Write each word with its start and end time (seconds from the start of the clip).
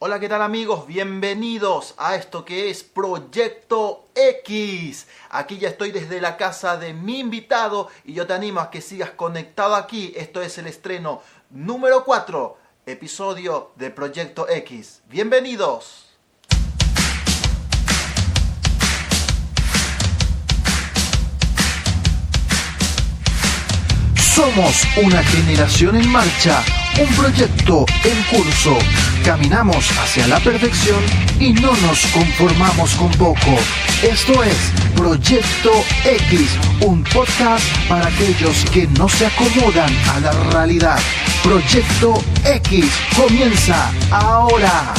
Hola, 0.00 0.20
¿qué 0.20 0.28
tal 0.28 0.42
amigos? 0.42 0.86
Bienvenidos 0.86 1.96
a 1.98 2.14
esto 2.14 2.44
que 2.44 2.70
es 2.70 2.84
Proyecto 2.84 4.06
X. 4.14 5.08
Aquí 5.28 5.58
ya 5.58 5.70
estoy 5.70 5.90
desde 5.90 6.20
la 6.20 6.36
casa 6.36 6.76
de 6.76 6.94
mi 6.94 7.18
invitado 7.18 7.88
y 8.04 8.12
yo 8.12 8.24
te 8.24 8.32
animo 8.32 8.60
a 8.60 8.70
que 8.70 8.80
sigas 8.80 9.10
conectado 9.10 9.74
aquí. 9.74 10.12
Esto 10.14 10.40
es 10.40 10.56
el 10.58 10.68
estreno 10.68 11.20
número 11.50 12.04
4, 12.04 12.56
episodio 12.86 13.72
de 13.74 13.90
Proyecto 13.90 14.48
X. 14.48 15.02
Bienvenidos. 15.08 16.10
Somos 24.14 24.84
una 25.02 25.24
generación 25.24 25.96
en 25.96 26.08
marcha, 26.08 26.62
un 27.00 27.16
proyecto 27.16 27.84
en 28.04 28.22
curso. 28.30 28.78
Caminamos 29.24 29.90
hacia 29.98 30.26
la 30.26 30.40
perfección 30.40 31.02
y 31.38 31.52
no 31.52 31.72
nos 31.76 32.06
conformamos 32.06 32.90
con 32.94 33.10
poco. 33.12 33.58
Esto 34.02 34.42
es 34.42 34.56
Proyecto 34.96 35.70
X, 36.04 36.40
un 36.80 37.04
podcast 37.04 37.64
para 37.88 38.06
aquellos 38.06 38.64
que 38.72 38.86
no 38.98 39.08
se 39.08 39.26
acomodan 39.26 39.92
a 40.14 40.20
la 40.20 40.32
realidad. 40.50 40.98
Proyecto 41.42 42.22
X 42.44 42.84
comienza 43.16 43.90
ahora. 44.10 44.94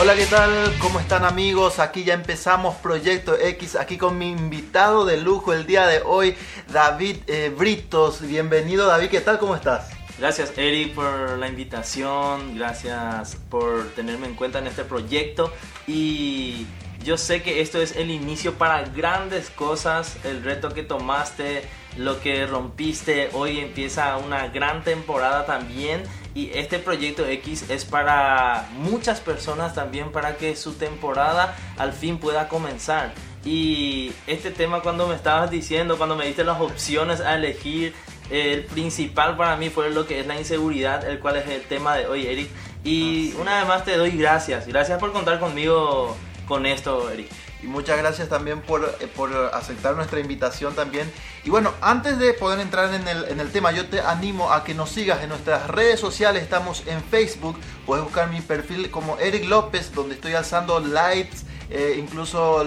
Hola, 0.00 0.14
¿qué 0.14 0.26
tal? 0.26 0.52
¿Cómo 0.78 1.00
están 1.00 1.24
amigos? 1.24 1.80
Aquí 1.80 2.04
ya 2.04 2.14
empezamos 2.14 2.76
Proyecto 2.76 3.36
X, 3.36 3.74
aquí 3.74 3.98
con 3.98 4.16
mi 4.16 4.30
invitado 4.30 5.04
de 5.04 5.16
lujo 5.16 5.52
el 5.52 5.66
día 5.66 5.88
de 5.88 6.02
hoy, 6.02 6.36
David 6.72 7.16
eh, 7.26 7.52
Britos. 7.54 8.20
Bienvenido 8.20 8.86
David, 8.86 9.08
¿qué 9.08 9.20
tal? 9.20 9.40
¿Cómo 9.40 9.56
estás? 9.56 9.90
Gracias 10.16 10.52
Eric 10.56 10.94
por 10.94 11.36
la 11.36 11.48
invitación, 11.48 12.54
gracias 12.56 13.38
por 13.50 13.88
tenerme 13.96 14.28
en 14.28 14.36
cuenta 14.36 14.60
en 14.60 14.68
este 14.68 14.84
proyecto 14.84 15.52
y 15.88 16.64
yo 17.02 17.16
sé 17.16 17.42
que 17.42 17.60
esto 17.60 17.82
es 17.82 17.96
el 17.96 18.12
inicio 18.12 18.54
para 18.54 18.84
grandes 18.84 19.50
cosas, 19.50 20.16
el 20.24 20.44
reto 20.44 20.68
que 20.68 20.84
tomaste, 20.84 21.64
lo 21.96 22.20
que 22.20 22.46
rompiste, 22.46 23.30
hoy 23.32 23.58
empieza 23.58 24.16
una 24.16 24.46
gran 24.46 24.84
temporada 24.84 25.44
también 25.44 26.04
y 26.38 26.52
este 26.54 26.78
proyecto 26.78 27.26
X 27.26 27.64
es 27.68 27.84
para 27.84 28.68
muchas 28.76 29.18
personas 29.20 29.74
también 29.74 30.12
para 30.12 30.36
que 30.36 30.54
su 30.54 30.74
temporada 30.74 31.56
al 31.76 31.92
fin 31.92 32.18
pueda 32.18 32.46
comenzar. 32.46 33.12
Y 33.44 34.12
este 34.28 34.52
tema 34.52 34.80
cuando 34.80 35.08
me 35.08 35.16
estabas 35.16 35.50
diciendo, 35.50 35.98
cuando 35.98 36.14
me 36.14 36.26
diste 36.26 36.44
las 36.44 36.60
opciones 36.60 37.20
a 37.20 37.34
elegir, 37.34 37.92
el 38.30 38.64
principal 38.66 39.36
para 39.36 39.56
mí 39.56 39.68
fue 39.68 39.90
lo 39.90 40.06
que 40.06 40.20
es 40.20 40.28
la 40.28 40.38
inseguridad, 40.38 41.04
el 41.08 41.18
cual 41.18 41.38
es 41.38 41.48
el 41.48 41.62
tema 41.62 41.96
de 41.96 42.06
hoy, 42.06 42.28
Eric. 42.28 42.50
Y 42.84 43.32
una 43.40 43.58
vez 43.58 43.66
más 43.66 43.84
te 43.84 43.96
doy 43.96 44.12
gracias. 44.12 44.68
Gracias 44.68 45.00
por 45.00 45.12
contar 45.12 45.40
conmigo 45.40 46.16
con 46.46 46.66
esto, 46.66 47.10
Eric. 47.10 47.28
Y 47.62 47.66
muchas 47.66 47.98
gracias 47.98 48.28
también 48.28 48.60
por, 48.60 48.84
eh, 49.00 49.08
por, 49.08 49.34
aceptar 49.52 49.96
nuestra 49.96 50.20
invitación 50.20 50.74
también. 50.74 51.10
Y 51.48 51.50
bueno, 51.50 51.72
antes 51.80 52.18
de 52.18 52.34
poder 52.34 52.60
entrar 52.60 52.92
en 52.92 53.08
el, 53.08 53.24
en 53.24 53.40
el, 53.40 53.50
tema, 53.50 53.72
yo 53.72 53.86
te 53.86 54.02
animo 54.02 54.52
a 54.52 54.64
que 54.64 54.74
nos 54.74 54.90
sigas 54.90 55.22
en 55.22 55.30
nuestras 55.30 55.66
redes 55.66 55.98
sociales. 55.98 56.42
Estamos 56.42 56.82
en 56.86 57.02
Facebook. 57.02 57.58
Puedes 57.86 58.04
buscar 58.04 58.28
mi 58.28 58.42
perfil 58.42 58.90
como 58.90 59.16
Eric 59.16 59.46
López, 59.46 59.90
donde 59.94 60.16
estoy 60.16 60.34
alzando 60.34 60.78
lights. 60.78 61.46
Eh, 61.70 61.96
incluso 61.98 62.64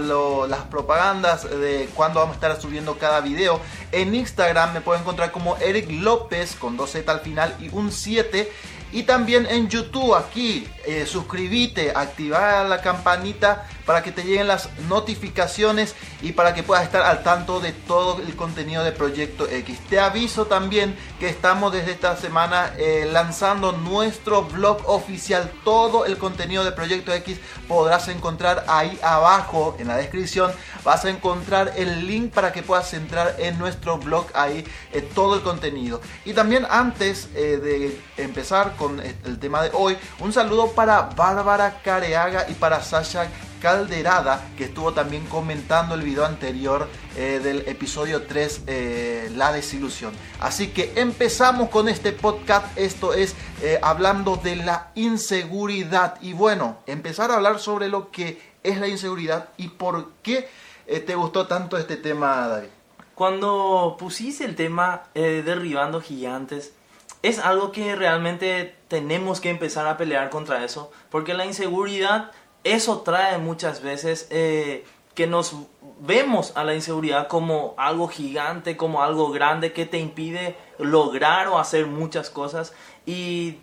las 0.48 0.62
propagandas 0.62 1.48
de 1.48 1.90
cuándo 1.94 2.22
vamos 2.22 2.34
a 2.34 2.38
estar 2.38 2.60
subiendo 2.60 2.98
cada 2.98 3.22
video. 3.22 3.62
En 3.92 4.16
Instagram 4.16 4.74
me 4.74 4.82
pueden 4.82 5.04
encontrar 5.04 5.32
como 5.32 5.58
Eric 5.58 5.88
López 5.92 6.56
con 6.56 6.76
2Z 6.76 7.08
al 7.08 7.20
final 7.20 7.56
y 7.60 7.70
un 7.70 7.92
7. 7.92 8.52
Y 8.94 9.04
también 9.04 9.46
en 9.46 9.70
YouTube 9.70 10.16
aquí, 10.16 10.68
eh, 10.86 11.06
suscríbete, 11.06 11.92
activar 11.96 12.66
la 12.66 12.82
campanita 12.82 13.68
para 13.86 14.04
que 14.04 14.12
te 14.12 14.24
lleguen 14.24 14.48
las 14.48 14.70
notificaciones 14.88 15.96
y 16.22 16.34
para 16.34 16.54
que 16.54 16.64
puedas 16.64 16.84
estar 16.84 17.02
al 17.02 17.24
tanto 17.24 17.60
de 17.60 17.72
todo 17.72 18.22
el 18.22 18.36
contenido 18.36 18.84
de 18.84 18.92
Proyecto 18.92 19.48
X. 19.48 19.80
Te 19.90 20.00
aviso 20.00 20.46
también 20.46 20.96
que 21.20 21.30
estamos 21.30 21.72
desde 21.72 21.92
esta 21.92 22.16
semana 22.16 22.74
eh, 22.78 23.08
lanzando 23.12 23.72
nuestro 23.72 24.44
blog 24.44 24.88
oficial. 24.88 25.52
Todo 25.64 26.06
el 26.06 26.18
contenido 26.18 26.64
de 26.64 26.72
Proyecto 26.72 27.14
X 27.14 27.40
podrás 27.68 28.08
encontrar 28.08 28.66
ahí 28.68 28.98
abajo 29.02 29.76
en 29.80 29.88
la 29.88 29.98
descripción. 29.98 30.52
Vas 30.84 31.06
a 31.06 31.10
encontrar 31.10 31.74
el 31.76 32.08
link 32.08 32.34
para 32.34 32.52
que 32.52 32.64
puedas 32.64 32.94
entrar 32.94 33.36
en 33.40 33.58
nuestro 33.58 33.98
blog 33.98 34.28
ahí 34.34 34.66
eh, 34.92 35.02
todo 35.02 35.36
el 35.36 35.42
contenido. 35.42 36.02
Y 36.26 36.34
también 36.34 36.66
antes 36.70 37.30
eh, 37.36 37.58
de 37.58 38.02
empezar 38.18 38.76
con 38.76 39.00
el 39.00 39.40
tema 39.40 39.62
de 39.64 39.72
hoy, 39.74 39.98
un 40.20 40.34
saludo 40.34 40.72
para 40.72 41.02
Bárbara 41.02 41.82
Careaga 41.84 42.46
y 42.50 42.54
para 42.54 42.82
Sasha 42.82 43.28
Calderada, 43.62 44.50
que 44.58 44.66
estuvo 44.66 44.92
también 44.92 45.26
comentando 45.28 45.96
el 45.96 46.02
video 46.02 46.26
anterior 46.26 46.90
eh, 47.16 47.40
del 47.42 47.60
episodio 47.68 48.24
3, 48.24 48.64
eh, 48.68 49.32
La 49.36 49.54
desilusión. 49.54 50.14
Así 50.40 50.70
que 50.70 50.94
empezamos 50.96 51.70
con 51.70 51.88
este 51.88 52.12
podcast, 52.12 52.78
esto 52.78 53.14
es 53.14 53.36
eh, 53.62 53.80
hablando 53.82 54.36
de 54.36 54.58
la 54.58 54.92
inseguridad. 54.96 56.18
Y 56.22 56.34
bueno, 56.34 56.80
empezar 56.88 57.32
a 57.32 57.36
hablar 57.36 57.60
sobre 57.60 57.88
lo 57.88 58.12
que 58.12 58.42
es 58.64 58.80
la 58.80 58.88
inseguridad 58.88 59.50
y 59.58 59.70
por 59.70 60.12
qué 60.24 60.50
te 61.06 61.16
gustó 61.16 61.48
tanto 61.48 61.78
este 61.78 61.96
tema, 61.96 62.48
David. 62.48 62.68
Cuando 63.16 63.96
pusiste 63.98 64.44
el 64.44 64.56
tema 64.56 65.04
derribando 65.14 66.02
gigantes, 66.02 66.74
es 67.24 67.40
algo 67.40 67.72
que 67.72 67.96
realmente 67.96 68.76
tenemos 68.88 69.40
que 69.40 69.50
empezar 69.50 69.88
a 69.88 69.96
pelear 69.96 70.30
contra 70.30 70.66
eso, 70.66 70.92
porque 71.10 71.34
la 71.34 71.46
inseguridad 71.46 72.32
eso 72.64 73.02
trae 73.02 73.38
muchas 73.38 73.82
veces 73.82 74.28
eh, 74.30 74.86
que 75.16 75.28
nos 75.28 75.56
vemos 76.00 76.54
a 76.56 76.64
la 76.64 76.74
inseguridad 76.74 77.28
como 77.28 77.74
algo 77.78 78.08
gigante, 78.08 78.78
como 78.78 79.02
algo 79.04 79.32
grande 79.32 79.74
que 79.74 79.86
te 79.86 79.98
impide 79.98 80.56
lograr 80.80 81.48
o 81.48 81.60
hacer 81.60 81.88
muchas 81.88 82.30
cosas. 82.30 82.74
Y 83.06 83.58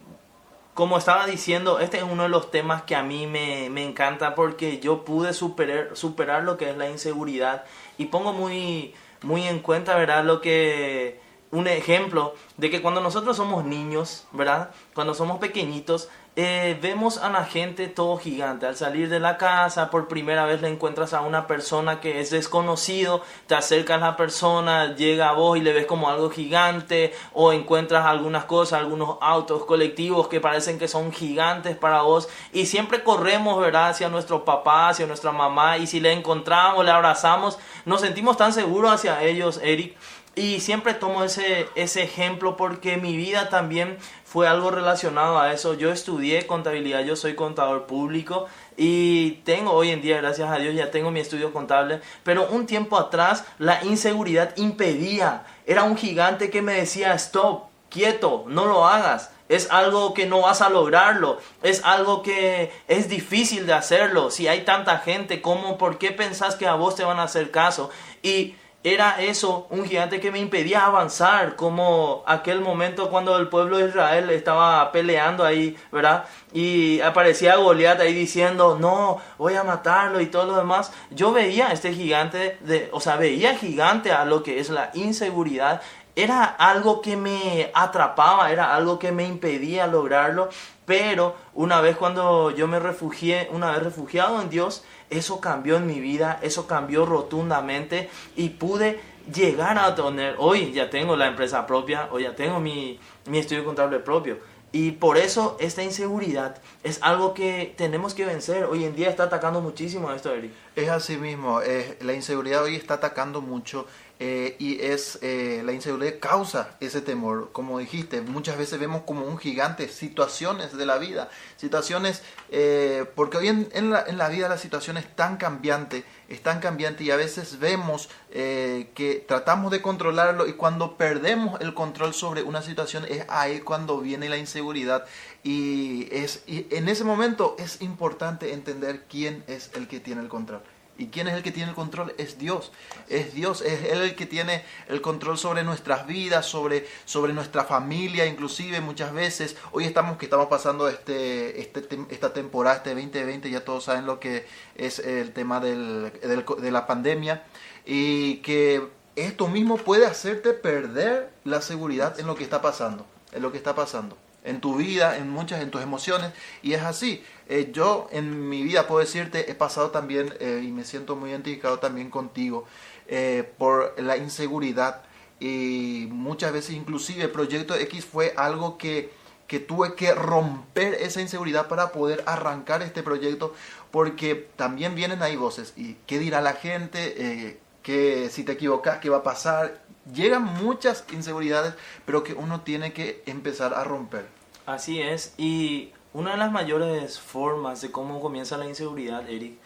como 0.75 0.99
estaba 0.99 1.27
diciendo, 1.27 1.81
este 1.81 1.99
es 1.99 2.05
uno 2.05 2.25
de 2.25 2.29
los 2.29 2.51
temas 2.51 2.83
que 2.83 2.95
a 2.95 3.03
mí 3.03 3.27
me, 3.27 3.67
encanta 3.83 4.35
porque 4.35 4.79
yo 4.79 5.05
pude 5.05 5.33
superar, 5.33 5.91
superar 5.95 6.45
lo 6.45 6.57
que 6.57 6.71
es 6.71 6.77
la 6.77 6.89
inseguridad 6.89 7.65
y 7.97 8.07
pongo 8.07 8.33
muy, 8.33 8.95
muy 9.23 9.47
en 9.49 9.59
cuenta, 9.59 9.97
¿verdad? 9.97 10.25
Lo 10.25 10.41
que 10.41 11.21
un 11.51 11.67
ejemplo 11.67 12.35
de 12.57 12.71
que 12.71 12.83
cuando 12.83 13.01
nosotros 13.01 13.37
somos 13.37 13.65
niños, 13.65 14.27
¿verdad? 14.33 14.71
Cuando 14.95 15.15
somos 15.15 15.39
pequeñitos, 15.39 16.09
eh, 16.41 16.79
vemos 16.81 17.19
a 17.19 17.31
la 17.31 17.45
gente 17.45 17.89
todo 17.89 18.17
gigante. 18.17 18.65
Al 18.65 18.77
salir 18.77 19.09
de 19.09 19.19
la 19.19 19.39
casa, 19.39 19.91
por 19.91 20.07
primera 20.07 20.45
vez 20.45 20.63
le 20.63 20.69
encuentras 20.69 21.13
a 21.13 21.23
una 21.23 21.49
persona 21.49 21.99
que 21.99 22.21
es 22.21 22.31
desconocido, 22.31 23.23
te 23.49 23.57
acercas 23.57 24.01
a 24.01 24.07
la 24.07 24.17
persona, 24.17 24.95
llega 24.95 25.31
a 25.31 25.33
vos 25.33 25.59
y 25.59 25.63
le 25.63 25.73
ves 25.73 25.87
como 25.87 26.09
algo 26.09 26.31
gigante, 26.31 27.13
o 27.33 27.53
encuentras 27.53 28.07
algunas 28.07 28.45
cosas, 28.45 28.79
algunos 28.79 29.19
autos 29.21 29.65
colectivos 29.65 30.29
que 30.29 30.41
parecen 30.41 30.79
que 30.79 30.87
son 30.87 31.11
gigantes 31.11 31.77
para 31.77 32.03
vos, 32.03 32.29
y 32.53 32.67
siempre 32.67 33.03
corremos, 33.03 33.61
¿verdad?, 33.61 33.89
hacia 33.89 34.09
nuestro 34.09 34.45
papá, 34.45 34.91
hacia 34.91 35.09
nuestra 35.09 35.33
mamá, 35.33 35.79
y 35.79 35.89
si 35.89 35.99
le 35.99 36.13
encontramos, 36.13 36.85
le 36.85 36.93
abrazamos, 36.93 37.59
nos 37.85 38.01
sentimos 38.01 38.37
tan 38.37 38.53
seguros 38.53 38.93
hacia 38.93 39.25
ellos, 39.25 39.59
Eric. 39.61 39.97
Y 40.39 40.61
siempre 40.61 40.95
tomo 40.95 41.25
ese, 41.25 41.69
ese 41.75 42.05
ejemplo 42.05 42.57
porque 42.57 42.97
mi 42.97 43.17
vida 43.17 43.49
también 43.49 43.99
fue 44.25 44.47
algo 44.47 44.71
relacionado 44.71 45.41
a 45.41 45.53
eso. 45.53 45.75
Yo 45.75 45.91
estudié 45.91 46.47
contabilidad, 46.47 47.03
yo 47.03 47.17
soy 47.17 47.35
contador 47.35 47.87
público 47.87 48.47
y 48.77 49.41
tengo 49.45 49.73
hoy 49.73 49.91
en 49.91 50.01
día, 50.01 50.19
gracias 50.19 50.49
a 50.49 50.59
Dios, 50.59 50.77
ya 50.77 50.93
tengo 50.93 51.11
mi 51.11 51.19
estudio 51.19 51.53
contable. 51.53 52.01
Pero 52.23 52.47
un 52.51 52.67
tiempo 52.67 52.97
atrás 52.97 53.47
la 53.59 53.83
inseguridad 53.83 54.57
impedía. 54.57 55.45
Era 55.67 55.83
un 55.83 55.97
gigante 55.97 56.51
que 56.51 56.63
me 56.63 56.75
decía, 56.75 57.15
stop, 57.15 57.65
quieto, 57.91 58.45
no 58.47 58.67
lo 58.67 58.87
hagas. 58.87 59.33
Es 59.49 59.69
algo 59.73 60.15
que 60.15 60.27
no 60.27 60.43
vas 60.43 60.63
a 60.63 60.69
lograrlo. 60.69 61.39
Es 61.65 61.85
algo 61.85 62.23
que 62.23 62.71
es 62.87 63.09
difícil 63.09 63.67
de 63.67 63.73
hacerlo. 63.73 64.31
Si 64.31 64.47
hay 64.47 64.65
tanta 64.65 64.99
gente, 64.99 65.43
¿cómo? 65.43 65.79
¿Por 65.79 65.99
qué 65.99 66.13
pensás 66.13 66.55
que 66.55 66.69
a 66.69 66.75
vos 66.75 66.95
te 66.95 67.03
van 67.03 67.19
a 67.19 67.25
hacer 67.25 67.51
caso? 67.51 67.91
Y 68.23 68.55
era 68.85 69.21
eso, 69.21 69.67
un 69.71 69.85
gigante 69.85 70.21
que 70.21 70.31
me 70.31 70.39
impedía 70.39 70.87
avanzar, 70.87 71.57
como 71.57 72.23
aquel 72.27 72.61
momento 72.61 73.11
cuando 73.11 73.37
el 73.37 73.49
pueblo 73.49 73.79
de 73.79 73.89
Israel 73.89 74.31
estaba 74.31 74.93
peleando 74.93 75.45
ahí, 75.45 75.77
¿verdad? 75.91 76.25
Y 76.53 77.01
aparecía 77.01 77.57
Goliat 77.57 78.01
ahí 78.01 78.15
diciendo, 78.15 78.79
no, 78.81 79.21
voy 79.37 79.55
a 79.55 79.65
matarlo 79.65 80.21
y 80.21 80.27
todo 80.27 80.47
lo 80.47 80.57
demás. 80.57 80.93
Yo 81.11 81.33
veía 81.33 81.73
este 81.73 81.93
gigante, 81.93 82.57
de, 82.61 82.89
o 82.93 83.01
sea, 83.01 83.17
veía 83.17 83.57
gigante 83.57 84.13
a 84.13 84.25
lo 84.25 84.45
que 84.45 84.61
es 84.61 84.71
la 84.71 84.91
inseguridad. 84.95 85.83
Era 86.15 86.45
algo 86.45 87.01
que 87.01 87.17
me 87.17 87.71
atrapaba, 87.75 88.51
era 88.53 88.75
algo 88.75 88.99
que 88.99 89.13
me 89.13 89.25
impedía 89.25 89.87
lograrlo, 89.89 90.49
pero 90.85 91.37
una 91.53 91.81
vez 91.81 91.97
cuando 91.97 92.51
yo 92.51 92.67
me 92.67 92.79
refugié, 92.79 93.49
una 93.53 93.73
vez 93.73 93.83
refugiado 93.83 94.41
en 94.41 94.51
Dios, 94.51 94.85
eso 95.11 95.41
cambió 95.41 95.77
en 95.77 95.87
mi 95.87 96.01
vida, 96.01 96.39
eso 96.43 96.67
cambió 96.67 97.07
rotundamente 97.07 98.11
y 98.37 98.51
pude 98.51 99.01
llegar 99.33 99.79
a 99.79 99.95
tener, 99.95 100.37
hoy 100.39 100.73
ya 100.73 100.91
tengo 100.91 101.17
la 101.17 101.27
empresa 101.27 101.67
propia, 101.67 102.09
hoy 102.11 102.23
ya 102.23 102.35
tengo 102.35 102.61
mi, 102.61 102.99
mi 103.27 103.39
estudio 103.39 103.65
contable 103.65 103.99
propio. 103.99 104.39
Y 104.71 104.93
por 104.93 105.17
eso 105.17 105.57
esta 105.61 105.83
inseguridad 105.83 106.61
es 106.83 106.99
algo 107.03 107.33
que 107.33 107.75
tenemos 107.79 108.13
que 108.13 108.27
vencer. 108.27 108.65
Hoy 108.65 108.85
en 108.85 108.95
día 108.95 109.09
está 109.09 109.25
atacando 109.25 109.63
muchísimo 109.63 110.13
esto, 110.13 110.33
Eric. 110.35 110.53
Es 110.77 110.91
así 110.91 111.17
mismo, 111.17 111.61
la 112.01 112.13
inseguridad 112.13 112.65
hoy 112.65 112.77
está 112.77 112.95
atacando 112.95 113.41
mucho 113.41 113.87
eh, 114.21 114.57
y 114.59 114.81
es 114.81 115.21
eh, 115.23 115.63
la 115.65 115.73
inseguridad 115.73 116.15
causa 116.21 116.77
ese 116.81 117.01
temor. 117.01 117.51
Como 117.53 117.79
dijiste, 117.79 118.21
muchas 118.21 118.59
veces 118.59 118.81
vemos 118.81 119.03
como 119.03 119.25
un 119.25 119.39
gigante 119.39 119.89
situaciones 119.89 120.77
de 120.77 120.87
la 120.87 120.99
vida, 120.99 121.31
situaciones, 121.57 122.23
eh, 122.51 123.05
porque 123.15 123.37
hoy 123.37 123.49
en, 123.49 123.91
la, 123.91 124.05
en, 124.05 124.19
la, 124.19 124.29
vida 124.29 124.49
la 124.49 124.59
situación 124.59 124.97
es 124.97 125.15
tan 125.15 125.37
cambiante, 125.37 126.03
es 126.29 126.43
tan 126.43 126.59
cambiante 126.59 127.05
y 127.05 127.13
a 127.13 127.17
veces 127.17 127.61
vemos 127.61 128.09
que 128.31 129.25
tratamos 129.27 129.73
de 129.73 129.81
controlarlo 129.81 130.47
y 130.47 130.53
cuando 130.53 130.99
perdemos 130.99 131.59
el 131.63 131.73
control 131.73 132.13
sobre 132.13 132.43
una 132.43 132.61
situación 132.61 133.07
es 133.09 133.25
ahí 133.31 133.61
cuando 133.61 134.01
viene 134.01 134.29
la 134.29 134.37
inseguridad 134.37 135.07
y, 135.43 136.09
es, 136.15 136.43
y 136.47 136.67
en 136.71 136.89
ese 136.89 137.05
momento 137.05 137.57
es 137.59 137.81
importante 137.81 138.53
entender 138.53 139.07
quién 139.09 139.45
es 139.47 139.71
el 139.75 139.89
que 139.89 139.99
tiene 139.99 140.21
el 140.21 140.29
control. 140.29 140.61
¿Y 140.99 141.07
quién 141.07 141.29
es 141.29 141.35
el 141.35 141.45
que 141.45 141.53
tiene 141.53 141.71
el 141.71 141.77
control? 141.77 142.13
Es 142.19 142.39
Dios. 142.39 142.73
Es 143.09 143.33
Dios, 143.33 143.63
es 143.63 143.85
Él 143.85 144.03
el 144.03 144.17
que 144.17 144.27
tiene 144.27 144.65
el 144.89 145.01
control 145.01 145.39
sobre 145.39 145.63
nuestras 145.63 146.09
vidas, 146.09 146.45
sobre, 146.45 146.89
sobre 147.05 147.33
nuestra 147.33 147.65
familia, 147.65 148.27
inclusive 148.27 148.81
muchas 148.81 149.13
veces. 149.13 149.57
Hoy 149.71 149.85
estamos 149.85 150.19
que 150.19 150.27
estamos 150.27 150.49
pasando 150.49 150.89
este, 150.89 151.61
este, 151.61 151.87
esta 152.11 152.33
temporada, 152.33 152.79
este 152.79 152.91
2020, 152.91 153.49
ya 153.49 153.65
todos 153.65 153.85
saben 153.85 154.07
lo 154.07 154.19
que 154.19 154.45
es 154.75 154.99
el 154.99 155.33
tema 155.33 155.61
del, 155.61 156.13
de 156.21 156.71
la 156.73 156.87
pandemia. 156.89 157.45
Y 157.87 158.39
que 158.39 158.89
esto 159.15 159.47
mismo 159.47 159.77
puede 159.77 160.05
hacerte 160.05 160.53
perder 160.53 161.31
la 161.45 161.63
seguridad 161.63 162.19
en 162.19 162.27
lo 162.27 162.35
que 162.35 162.43
está 162.43 162.61
pasando. 162.61 163.07
En 163.33 163.43
lo 163.43 163.53
que 163.53 163.59
está 163.59 163.77
pasando 163.77 164.17
en 164.45 164.61
tu 164.61 164.77
vida, 164.77 165.17
en 165.17 165.29
muchas, 165.29 165.61
en 165.63 165.71
tus 165.71 165.83
emociones. 165.83 166.33
Y 166.63 166.73
es 166.73 166.83
así. 166.83 167.23
Eh, 167.49 167.71
yo 167.73 168.09
en 168.13 168.49
mi 168.49 168.63
vida 168.63 168.87
puedo 168.87 169.01
decirte, 169.01 169.51
he 169.51 169.55
pasado 169.55 169.91
también 169.91 170.35
eh, 170.41 170.63
y 170.65 170.71
me 170.71 170.85
siento 170.85 171.17
muy 171.17 171.31
identificado 171.31 171.79
también 171.79 172.11
contigo 172.11 172.67
eh, 173.07 173.51
por 173.59 173.95
la 174.01 174.17
inseguridad. 174.17 175.03
Y 175.41 176.09
muchas 176.11 176.53
veces 176.53 176.75
inclusive 176.75 177.25
el 177.25 177.31
proyecto 177.31 177.75
X 177.75 178.05
fue 178.05 178.35
algo 178.37 178.77
que, 178.77 179.13
que 179.47 179.61
tuve 179.61 179.95
que 179.95 180.15
romper 180.15 180.95
esa 180.95 181.21
inseguridad 181.21 181.69
para 181.69 181.93
poder 181.93 182.23
arrancar 182.27 182.83
este 182.83 183.03
proyecto. 183.03 183.55
Porque 183.91 184.49
también 184.57 184.95
vienen 184.95 185.23
ahí 185.23 185.37
voces. 185.37 185.73
¿Y 185.77 185.97
qué 186.07 186.19
dirá 186.19 186.41
la 186.41 186.55
gente? 186.55 187.59
que 187.83 188.29
si 188.29 188.45
te 188.45 188.53
equivocas, 188.53 188.99
¿qué 188.99 189.09
va 189.09 189.19
a 189.19 189.23
pasar? 189.23 189.81
Llegan 190.13 190.45
muchas 190.45 191.05
inseguridades, 191.13 191.75
pero 192.05 192.25
que 192.25 192.35
uno 192.35 192.63
tiene 192.63 192.93
que 192.93 193.23
empezar 193.27 193.75
a 193.75 193.85
romper. 193.85 194.27
Así 194.67 195.01
es, 195.01 195.35
y 195.39 195.93
una 196.13 196.33
de 196.33 196.39
las 196.39 196.53
mayores 196.53 197.19
formas 197.21 197.81
de 197.81 197.91
cómo 197.91 198.21
comienza 198.21 198.57
la 198.57 198.67
inseguridad, 198.67 199.29
Eric, 199.29 199.59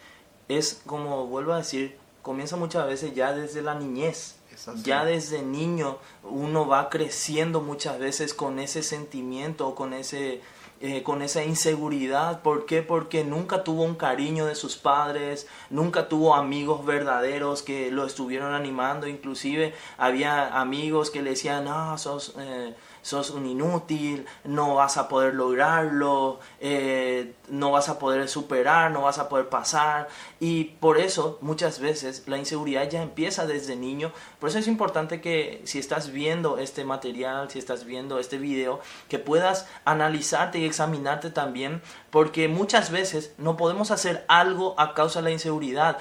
es 0.47 0.81
como 0.85 1.27
vuelvo 1.27 1.53
a 1.53 1.57
decir, 1.57 1.97
comienza 2.21 2.55
muchas 2.55 2.85
veces 2.87 3.13
ya 3.15 3.33
desde 3.33 3.61
la 3.61 3.75
niñez. 3.75 4.35
Ya 4.83 5.05
desde 5.05 5.41
niño 5.41 5.97
uno 6.23 6.67
va 6.67 6.89
creciendo 6.89 7.61
muchas 7.61 7.99
veces 7.99 8.33
con 8.33 8.59
ese 8.59 8.83
sentimiento, 8.83 9.75
con 9.75 9.93
ese 9.93 10.41
eh, 10.85 11.01
con 11.01 11.21
esa 11.21 11.45
inseguridad. 11.45 12.41
¿Por 12.41 12.65
qué? 12.65 12.81
Porque 12.81 13.23
nunca 13.23 13.63
tuvo 13.63 13.83
un 13.83 13.95
cariño 13.95 14.45
de 14.45 14.53
sus 14.53 14.75
padres, 14.75 15.47
nunca 15.69 16.09
tuvo 16.09 16.35
amigos 16.35 16.85
verdaderos 16.85 17.63
que 17.63 17.89
lo 17.89 18.05
estuvieron 18.05 18.53
animando. 18.53 19.07
Inclusive 19.07 19.73
había 19.97 20.59
amigos 20.59 21.09
que 21.09 21.21
le 21.21 21.31
decían, 21.31 21.63
no, 21.63 21.97
sos... 21.97 22.33
Eh, 22.37 22.75
sos 23.03 23.29
un 23.29 23.45
inútil, 23.45 24.25
no 24.43 24.75
vas 24.75 24.97
a 24.97 25.07
poder 25.07 25.35
lograrlo, 25.35 26.39
eh, 26.59 27.33
no 27.49 27.69
vas 27.69 27.89
a 27.89 27.99
poder 27.99 28.27
superar, 28.27 28.89
no 28.89 29.03
vas 29.03 29.19
a 29.19 29.29
poder 29.29 29.49
pasar. 29.49 30.07
Y 30.39 30.63
por 30.79 30.97
eso 30.97 31.37
muchas 31.41 31.79
veces 31.79 32.23
la 32.25 32.37
inseguridad 32.37 32.89
ya 32.89 33.03
empieza 33.03 33.45
desde 33.45 33.75
niño. 33.75 34.11
Por 34.39 34.49
eso 34.49 34.57
es 34.57 34.67
importante 34.67 35.21
que 35.21 35.61
si 35.65 35.77
estás 35.77 36.11
viendo 36.11 36.57
este 36.57 36.85
material, 36.85 37.51
si 37.51 37.59
estás 37.59 37.83
viendo 37.83 38.17
este 38.19 38.37
video, 38.37 38.79
que 39.09 39.19
puedas 39.19 39.67
analizarte 39.85 40.59
y 40.59 40.65
examinarte 40.65 41.29
también, 41.29 41.81
porque 42.09 42.47
muchas 42.47 42.89
veces 42.89 43.33
no 43.37 43.57
podemos 43.57 43.91
hacer 43.91 44.23
algo 44.27 44.79
a 44.79 44.93
causa 44.93 45.19
de 45.19 45.25
la 45.25 45.31
inseguridad 45.31 45.97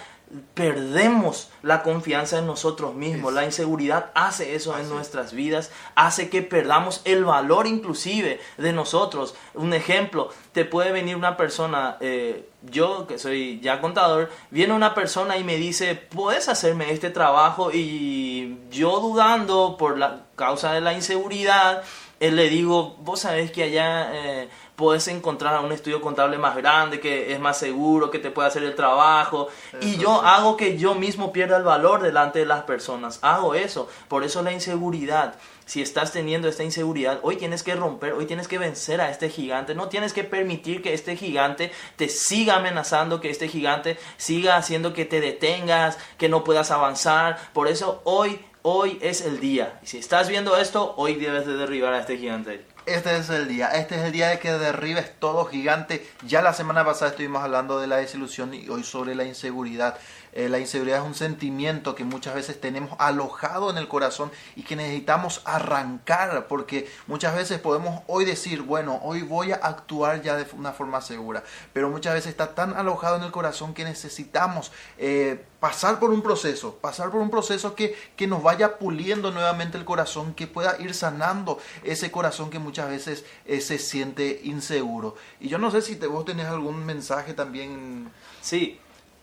perdemos 0.55 1.51
la 1.63 1.83
confianza 1.83 2.39
en 2.39 2.47
nosotros 2.47 2.95
mismos. 2.95 3.33
La 3.33 3.45
inseguridad 3.45 4.11
hace 4.15 4.55
eso 4.55 4.79
en 4.79 4.89
nuestras 4.89 5.33
vidas, 5.33 5.71
hace 5.95 6.31
que 6.31 6.43
perdamos 6.43 7.03
el 7.05 7.25
valor 7.25 7.67
inclusive 7.67 8.41
de 8.57 8.73
nosotros. 8.73 9.35
Un 9.55 9.75
ejemplo, 9.75 10.31
te 10.53 10.65
puede 10.65 10.93
venir 10.93 11.17
una 11.17 11.37
persona, 11.37 11.97
eh, 12.01 12.49
yo 12.63 13.07
que 13.07 13.19
soy 13.19 13.61
ya 13.61 13.81
contador, 13.81 14.31
viene 14.51 14.73
una 14.73 14.95
persona 14.95 15.37
y 15.37 15.45
me 15.45 15.57
dice, 15.57 15.95
puedes 15.95 16.49
hacerme 16.49 16.91
este 16.93 17.11
trabajo 17.11 17.71
y 17.73 18.59
yo 18.71 19.01
dudando 19.01 19.77
por 19.79 19.99
la 19.99 20.23
causa 20.37 20.73
de 20.73 20.81
la 20.81 20.95
inseguridad, 20.95 21.83
él 22.23 22.37
le 22.37 22.49
digo, 22.49 22.97
vos 23.01 23.21
sabés 23.21 23.51
que 23.51 23.65
allá... 23.65 24.11
Eh, 24.15 24.49
puedes 24.83 25.07
encontrar 25.09 25.63
un 25.65 25.71
estudio 25.71 26.01
contable 26.01 26.39
más 26.39 26.57
grande, 26.57 26.99
que 26.99 27.33
es 27.33 27.39
más 27.39 27.59
seguro, 27.59 28.11
que 28.11 28.19
te 28.19 28.31
puede 28.31 28.49
hacer 28.49 28.65
el 28.65 28.75
trabajo. 28.75 29.49
y 29.81 29.97
yo 29.97 30.23
hago 30.23 30.57
que 30.57 30.77
yo 30.77 30.95
mismo 30.95 31.33
pierda 31.33 31.57
el 31.57 31.63
valor 31.63 32.03
delante 32.03 32.41
de 32.41 32.47
las 32.47 32.65
personas. 32.65 33.19
Hago 33.23 33.55
eso. 33.55 33.89
Por 34.09 34.25
eso 34.25 34.43
la 34.43 34.53
inseguridad. 34.53 35.37
Si 35.67 35.81
estás 35.81 36.13
teniendo 36.13 36.49
esta 36.49 36.65
inseguridad, 36.65 37.21
hoy 37.23 37.37
tienes 37.37 37.63
que 37.63 37.77
romper, 37.77 38.15
hoy 38.15 38.27
tienes 38.27 38.49
que 38.49 38.59
vencer 38.59 39.01
a 39.01 39.11
este 39.11 39.31
gigante. 39.31 39.75
No 39.75 39.89
tienes 39.89 40.13
que 40.13 40.25
permitir 40.25 40.83
que 40.83 40.95
este 40.95 41.17
gigante 41.17 41.71
te 41.97 42.09
siga 42.09 42.57
amenazando, 42.57 43.21
que 43.21 43.31
este 43.31 43.49
gigante 43.49 43.99
siga 44.17 44.57
haciendo 44.57 44.93
que 44.93 45.05
te 45.05 45.21
detengas, 45.21 45.99
que 46.19 46.29
no 46.29 46.43
puedas 46.43 46.73
avanzar. 46.73 47.39
Por 47.53 47.69
eso 47.69 48.01
hoy, 48.05 48.41
hoy 48.63 48.99
es 49.03 49.21
el 49.21 49.41
día. 49.41 49.79
Y 49.83 49.87
si 49.87 49.99
estás 49.99 50.29
viendo 50.29 50.57
esto, 50.57 50.95
hoy 50.97 51.17
debes 51.17 51.47
de 51.47 51.57
derribar 51.57 51.93
a 51.95 52.01
este 52.01 52.17
gigante. 52.17 52.65
Este 52.87 53.17
es 53.17 53.31
el 53.31 53.47
día, 53.47 53.69
este 53.69 53.95
es 53.95 54.03
el 54.03 54.13
día 54.13 54.29
de 54.29 54.41
que 54.41 54.51
derribes 54.51 55.13
todo 55.21 55.45
gigante. 55.45 56.05
Ya 56.27 56.43
la 56.43 56.53
semana 56.53 56.85
pasada 56.85 57.13
estuvimos 57.13 57.43
hablando 57.43 57.79
de 57.79 57.87
la 57.87 57.99
desilusión 57.99 58.55
y 58.55 58.69
hoy 58.69 58.83
sobre 58.83 59.15
la 59.15 59.25
inseguridad. 59.25 59.97
Eh, 60.33 60.49
la 60.49 60.59
inseguridad 60.59 61.01
es 61.01 61.07
un 61.07 61.15
sentimiento 61.15 61.95
que 61.95 62.05
muchas 62.05 62.35
veces 62.35 62.61
tenemos 62.61 62.99
alojado 62.99 63.71
en 63.71 63.77
el 63.77 63.89
corazón 63.89 64.31
y 64.57 64.63
que 64.63 64.77
necesitamos 64.77 65.43
arrancar 65.45 66.47
porque 66.49 66.91
muchas 67.07 67.35
veces 67.35 67.61
podemos 67.61 68.03
hoy 68.07 68.25
decir, 68.25 68.63
bueno, 68.63 69.01
hoy 69.03 69.23
voy 69.23 69.53
a 69.53 69.57
actuar 69.57 70.23
ya 70.23 70.37
de 70.37 70.47
una 70.57 70.73
forma 70.73 71.01
segura, 71.01 71.43
pero 71.73 71.91
muchas 71.91 72.15
veces 72.15 72.31
está 72.31 72.55
tan 72.55 72.75
alojado 72.75 73.17
en 73.17 73.25
el 73.25 73.33
corazón 73.33 73.75
que 73.75 73.85
necesitamos 73.85 74.73
eh, 74.99 75.45
pasar 75.61 75.99
por 75.99 76.11
un 76.11 76.23
proceso, 76.23 76.77
pasar 76.77 77.11
por 77.11 77.21
un 77.21 77.31
proceso 77.31 77.75
que, 77.75 77.97
que 78.17 78.27
nos 78.27 78.43
vaya 78.43 78.79
puliendo 78.79 79.31
nuevamente 79.31 79.79
el 79.79 79.85
corazón, 79.85 80.35
que 80.35 80.47
pueda 80.47 80.81
ir 80.81 80.95
sanando 80.95 81.59
ese 81.85 82.11
corazón 82.11 82.51
que 82.51 82.59
muchas 82.59 82.89
veces 82.89 83.25
eh, 83.45 83.61
se 83.61 83.79
siente 83.79 84.41
inseguro. 84.45 85.17
Y 85.41 85.49
yo 85.49 85.59
no 85.59 85.71
sé 85.71 85.83
si 85.83 85.97
te, 85.97 86.07
vos 86.07 86.25
tenés 86.25 86.47
algún 86.47 86.85
mensaje 86.85 87.35
también. 87.35 88.11
Sí, 88.41 88.81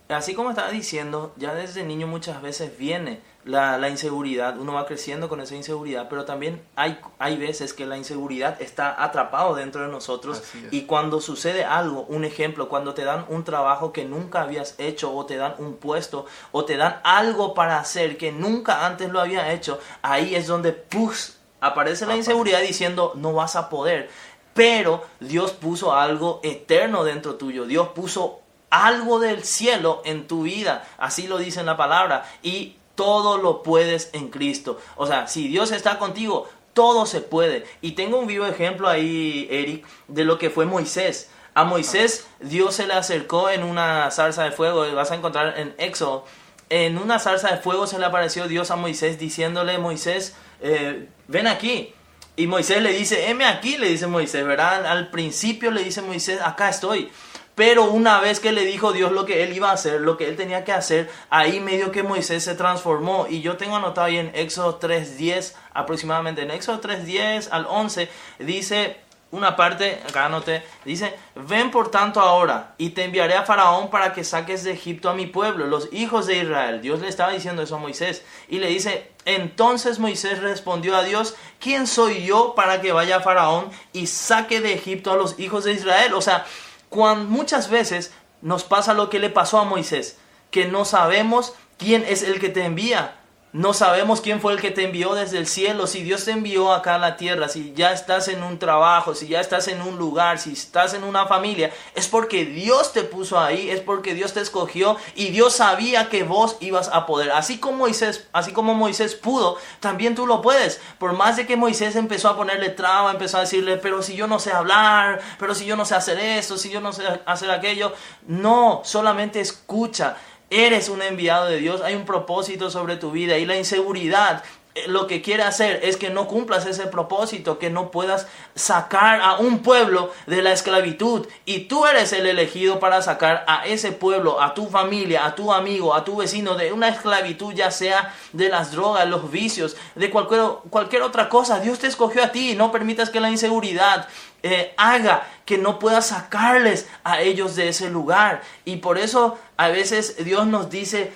así 0.09 0.33
como 0.33 0.49
estaba 0.49 0.71
diciendo, 0.71 1.33
ya 1.37 1.53
desde 1.53 1.83
niño 1.83 2.07
muchas 2.07 2.41
veces 2.41 2.77
viene 2.77 3.21
la, 3.45 3.77
la, 3.77 3.89
inseguridad, 3.89 4.57
uno 4.57 4.73
va 4.73 4.85
creciendo 4.85 5.29
con 5.29 5.39
esa 5.39 5.55
inseguridad, 5.55 6.07
pero 6.09 6.25
también 6.25 6.61
hay, 6.75 6.99
hay 7.19 7.37
veces 7.37 7.73
que 7.73 7.85
la 7.85 7.97
inseguridad 7.97 8.61
está 8.61 9.03
atrapado 9.03 9.53
dentro 9.55 9.83
de 9.83 9.87
nosotros 9.87 10.43
y 10.71 10.83
cuando 10.83 11.21
sucede 11.21 11.63
algo, 11.63 12.05
un 12.09 12.25
ejemplo, 12.25 12.69
cuando 12.69 12.93
te 12.93 13.03
dan 13.03 13.25
un 13.29 13.43
trabajo 13.43 13.93
que 13.93 14.05
nunca 14.05 14.41
habías 14.41 14.75
hecho 14.79 15.15
o 15.15 15.25
te 15.25 15.37
dan 15.37 15.55
un 15.59 15.75
puesto 15.75 16.25
o 16.51 16.65
te 16.65 16.75
dan 16.75 16.99
algo 17.03 17.53
para 17.53 17.79
hacer 17.79 18.17
que 18.17 18.31
nunca 18.31 18.87
antes 18.87 19.09
lo 19.09 19.21
había 19.21 19.53
hecho, 19.53 19.79
ahí 20.01 20.35
es 20.35 20.47
donde 20.47 20.73
pus, 20.73 21.37
aparece 21.61 22.05
la 22.05 22.15
inseguridad 22.15 22.61
diciendo 22.61 23.13
no 23.15 23.33
vas 23.33 23.55
a 23.55 23.69
poder. 23.69 24.09
Pero 24.53 25.03
Dios 25.19 25.51
puso 25.51 25.93
algo 25.93 26.41
eterno 26.43 27.03
dentro 27.03 27.35
tuyo. 27.35 27.65
Dios 27.65 27.89
puso 27.89 28.41
algo 28.69 29.19
del 29.19 29.43
cielo 29.43 30.01
en 30.05 30.27
tu 30.27 30.43
vida. 30.43 30.87
Así 30.97 31.27
lo 31.27 31.37
dice 31.37 31.59
en 31.59 31.65
la 31.65 31.77
palabra. 31.77 32.25
Y 32.43 32.75
todo 32.95 33.37
lo 33.37 33.63
puedes 33.63 34.09
en 34.13 34.29
Cristo. 34.29 34.79
O 34.95 35.07
sea, 35.07 35.27
si 35.27 35.47
Dios 35.47 35.71
está 35.71 35.97
contigo, 35.99 36.49
todo 36.73 37.05
se 37.05 37.21
puede. 37.21 37.65
Y 37.81 37.91
tengo 37.93 38.19
un 38.19 38.27
vivo 38.27 38.45
ejemplo 38.45 38.87
ahí, 38.87 39.47
Eric, 39.49 39.85
de 40.07 40.25
lo 40.25 40.37
que 40.37 40.49
fue 40.49 40.65
Moisés. 40.65 41.29
A 41.53 41.63
Moisés 41.63 42.27
Dios 42.39 42.75
se 42.75 42.87
le 42.87 42.93
acercó 42.93 43.49
en 43.49 43.63
una 43.63 44.09
zarza 44.11 44.43
de 44.43 44.51
fuego, 44.51 44.85
vas 44.93 45.11
a 45.11 45.15
encontrar 45.15 45.59
en 45.59 45.73
Éxodo. 45.77 46.25
En 46.69 46.97
una 46.97 47.19
zarza 47.19 47.49
de 47.49 47.57
fuego 47.57 47.87
se 47.87 47.99
le 47.99 48.05
apareció 48.05 48.47
Dios 48.47 48.71
a 48.71 48.75
Moisés 48.75 49.17
diciéndole, 49.17 49.77
Moisés, 49.77 50.35
eh, 50.61 51.07
ven 51.27 51.47
aquí. 51.47 51.93
Y 52.35 52.47
Moisés 52.47 52.81
le 52.81 52.93
dice, 52.93 53.29
heme 53.29 53.45
aquí, 53.45 53.77
le 53.77 53.89
dice 53.89 54.07
Moisés, 54.07 54.45
¿verdad? 54.45 54.85
Al 54.85 55.09
principio 55.09 55.71
le 55.71 55.83
dice 55.83 56.01
Moisés, 56.01 56.39
acá 56.41 56.69
estoy. 56.69 57.11
Pero 57.59 57.91
una 57.91 58.21
vez 58.21 58.39
que 58.39 58.53
le 58.53 58.63
dijo 58.63 58.93
Dios 58.93 59.11
lo 59.11 59.25
que 59.25 59.43
él 59.43 59.51
iba 59.51 59.69
a 59.69 59.73
hacer, 59.73 59.99
lo 59.99 60.15
que 60.15 60.29
él 60.29 60.37
tenía 60.37 60.63
que 60.63 60.71
hacer, 60.71 61.11
ahí 61.29 61.59
medio 61.59 61.91
que 61.91 62.03
Moisés 62.03 62.41
se 62.41 62.55
transformó. 62.55 63.27
Y 63.29 63.41
yo 63.41 63.57
tengo 63.57 63.75
anotado 63.75 64.07
ahí 64.07 64.17
en 64.17 64.31
Éxodo 64.33 64.79
3.10 64.79 65.55
aproximadamente, 65.73 66.41
en 66.43 66.51
Éxodo 66.51 66.79
3.10 66.79 67.49
al 67.51 67.65
11, 67.69 68.07
dice 68.39 69.01
una 69.31 69.57
parte, 69.57 70.01
acá 70.07 70.27
anoté, 70.27 70.63
dice, 70.85 71.13
ven 71.35 71.69
por 71.69 71.91
tanto 71.91 72.21
ahora 72.21 72.75
y 72.77 72.91
te 72.91 73.03
enviaré 73.03 73.35
a 73.35 73.43
Faraón 73.43 73.89
para 73.89 74.13
que 74.13 74.23
saques 74.23 74.63
de 74.63 74.71
Egipto 74.71 75.09
a 75.09 75.13
mi 75.13 75.25
pueblo, 75.25 75.67
los 75.67 75.89
hijos 75.91 76.27
de 76.27 76.37
Israel. 76.37 76.81
Dios 76.81 77.01
le 77.01 77.09
estaba 77.09 77.33
diciendo 77.33 77.61
eso 77.61 77.75
a 77.75 77.79
Moisés 77.79 78.23
y 78.47 78.59
le 78.59 78.67
dice, 78.67 79.11
entonces 79.25 79.99
Moisés 79.99 80.39
respondió 80.39 80.95
a 80.95 81.03
Dios, 81.03 81.35
¿quién 81.59 81.87
soy 81.87 82.25
yo 82.25 82.55
para 82.55 82.79
que 82.79 82.93
vaya 82.93 83.17
a 83.17 83.21
Faraón 83.21 83.69
y 83.91 84.07
saque 84.07 84.61
de 84.61 84.73
Egipto 84.73 85.11
a 85.11 85.17
los 85.17 85.37
hijos 85.39 85.65
de 85.65 85.73
Israel? 85.73 86.13
O 86.13 86.21
sea, 86.21 86.45
cuando 86.89 87.29
muchas 87.29 87.69
veces 87.69 88.11
nos 88.41 88.63
pasa 88.63 88.93
lo 88.93 89.09
que 89.09 89.19
le 89.19 89.29
pasó 89.29 89.59
a 89.59 89.65
Moisés, 89.65 90.17
que 90.51 90.65
no 90.65 90.85
sabemos 90.85 91.53
quién 91.77 92.03
es 92.07 92.23
el 92.23 92.39
que 92.39 92.49
te 92.49 92.65
envía. 92.65 93.18
No 93.51 93.73
sabemos 93.73 94.21
quién 94.21 94.41
fue 94.41 94.53
el 94.53 94.61
que 94.61 94.69
te 94.69 94.83
envió 94.83 95.15
desde 95.15 95.39
el 95.39 95.47
cielo, 95.47 95.87
si 95.87 96.03
Dios 96.03 96.23
te 96.23 96.29
envió 96.29 96.71
acá 96.71 96.95
a 96.95 96.99
la 96.99 97.17
tierra, 97.17 97.49
si 97.49 97.73
ya 97.73 97.91
estás 97.93 98.27
en 98.27 98.43
un 98.43 98.59
trabajo, 98.59 99.15
si 99.15 99.27
ya 99.27 99.41
estás 99.41 99.67
en 99.67 99.81
un 99.81 99.97
lugar, 99.97 100.37
si 100.37 100.53
estás 100.53 100.93
en 100.93 101.03
una 101.03 101.25
familia, 101.25 101.71
es 101.95 102.07
porque 102.07 102.45
Dios 102.45 102.93
te 102.93 103.01
puso 103.01 103.39
ahí, 103.39 103.71
es 103.71 103.79
porque 103.79 104.13
Dios 104.13 104.33
te 104.33 104.41
escogió 104.41 104.97
y 105.15 105.29
Dios 105.29 105.55
sabía 105.55 106.09
que 106.09 106.21
vos 106.21 106.57
ibas 106.59 106.89
a 106.93 107.07
poder. 107.07 107.31
Así 107.31 107.57
como 107.57 107.77
Moisés, 107.77 108.27
así 108.33 108.51
como 108.51 108.75
Moisés 108.75 109.15
pudo, 109.15 109.57
también 109.79 110.13
tú 110.13 110.27
lo 110.27 110.43
puedes. 110.43 110.79
Por 110.99 111.13
más 111.13 111.35
de 111.35 111.47
que 111.47 111.57
Moisés 111.57 111.95
empezó 111.95 112.29
a 112.29 112.37
ponerle 112.37 112.69
traba, 112.69 113.09
empezó 113.09 113.37
a 113.37 113.41
decirle, 113.41 113.77
pero 113.77 114.03
si 114.03 114.15
yo 114.15 114.27
no 114.27 114.37
sé 114.37 114.51
hablar, 114.51 115.21
pero 115.39 115.55
si 115.55 115.65
yo 115.65 115.75
no 115.75 115.85
sé 115.85 115.95
hacer 115.95 116.19
esto, 116.19 116.55
si 116.55 116.69
yo 116.69 116.81
no 116.81 116.93
sé 116.93 117.03
hacer 117.25 117.49
aquello, 117.49 117.93
no, 118.27 118.81
solamente 118.83 119.39
escucha. 119.39 120.17
Eres 120.49 120.89
un 120.89 121.01
enviado 121.01 121.45
de 121.45 121.57
Dios, 121.57 121.81
hay 121.81 121.95
un 121.95 122.05
propósito 122.05 122.69
sobre 122.69 122.97
tu 122.97 123.11
vida 123.11 123.37
y 123.37 123.45
la 123.45 123.55
inseguridad 123.55 124.43
eh, 124.75 124.87
lo 124.87 125.07
que 125.07 125.21
quiere 125.23 125.41
hacer 125.41 125.79
es 125.83 125.97
que 125.97 126.11
no 126.11 126.27
cumplas 126.27 126.65
ese 126.67 126.85
propósito, 126.85 127.57
que 127.57 127.71
no 127.71 127.89
puedas 127.89 128.27
sacar 128.53 129.19
a 129.21 129.37
un 129.37 129.59
pueblo 129.59 130.11
de 130.27 130.41
la 130.43 130.51
esclavitud. 130.51 131.27
Y 131.45 131.61
tú 131.61 131.85
eres 131.87 132.13
el 132.13 132.27
elegido 132.27 132.79
para 132.79 133.01
sacar 133.01 133.43
a 133.47 133.65
ese 133.65 133.91
pueblo, 133.91 134.41
a 134.41 134.53
tu 134.53 134.67
familia, 134.67 135.25
a 135.25 135.33
tu 135.33 135.51
amigo, 135.51 135.95
a 135.95 136.03
tu 136.03 136.17
vecino 136.17 136.55
de 136.55 136.71
una 136.71 136.89
esclavitud, 136.89 137.53
ya 137.53 137.71
sea 137.71 138.13
de 138.31 138.49
las 138.49 138.71
drogas, 138.71 139.07
los 139.07 139.31
vicios, 139.31 139.75
de 139.95 140.09
cualquier, 140.11 140.41
cualquier 140.69 141.01
otra 141.01 141.29
cosa. 141.29 141.59
Dios 141.59 141.79
te 141.79 141.87
escogió 141.87 142.23
a 142.23 142.31
ti. 142.31 142.55
No 142.55 142.71
permitas 142.71 143.09
que 143.09 143.19
la 143.19 143.31
inseguridad 143.31 144.07
eh, 144.43 144.73
haga 144.77 145.27
que 145.45 145.57
no 145.57 145.79
puedas 145.79 146.07
sacarles 146.07 146.87
a 147.03 147.21
ellos 147.21 147.55
de 147.55 147.69
ese 147.69 147.89
lugar. 147.89 148.41
Y 148.65 148.77
por 148.77 148.97
eso 148.97 149.37
a 149.57 149.69
veces 149.69 150.23
Dios 150.23 150.45
nos 150.47 150.69
dice, 150.69 151.11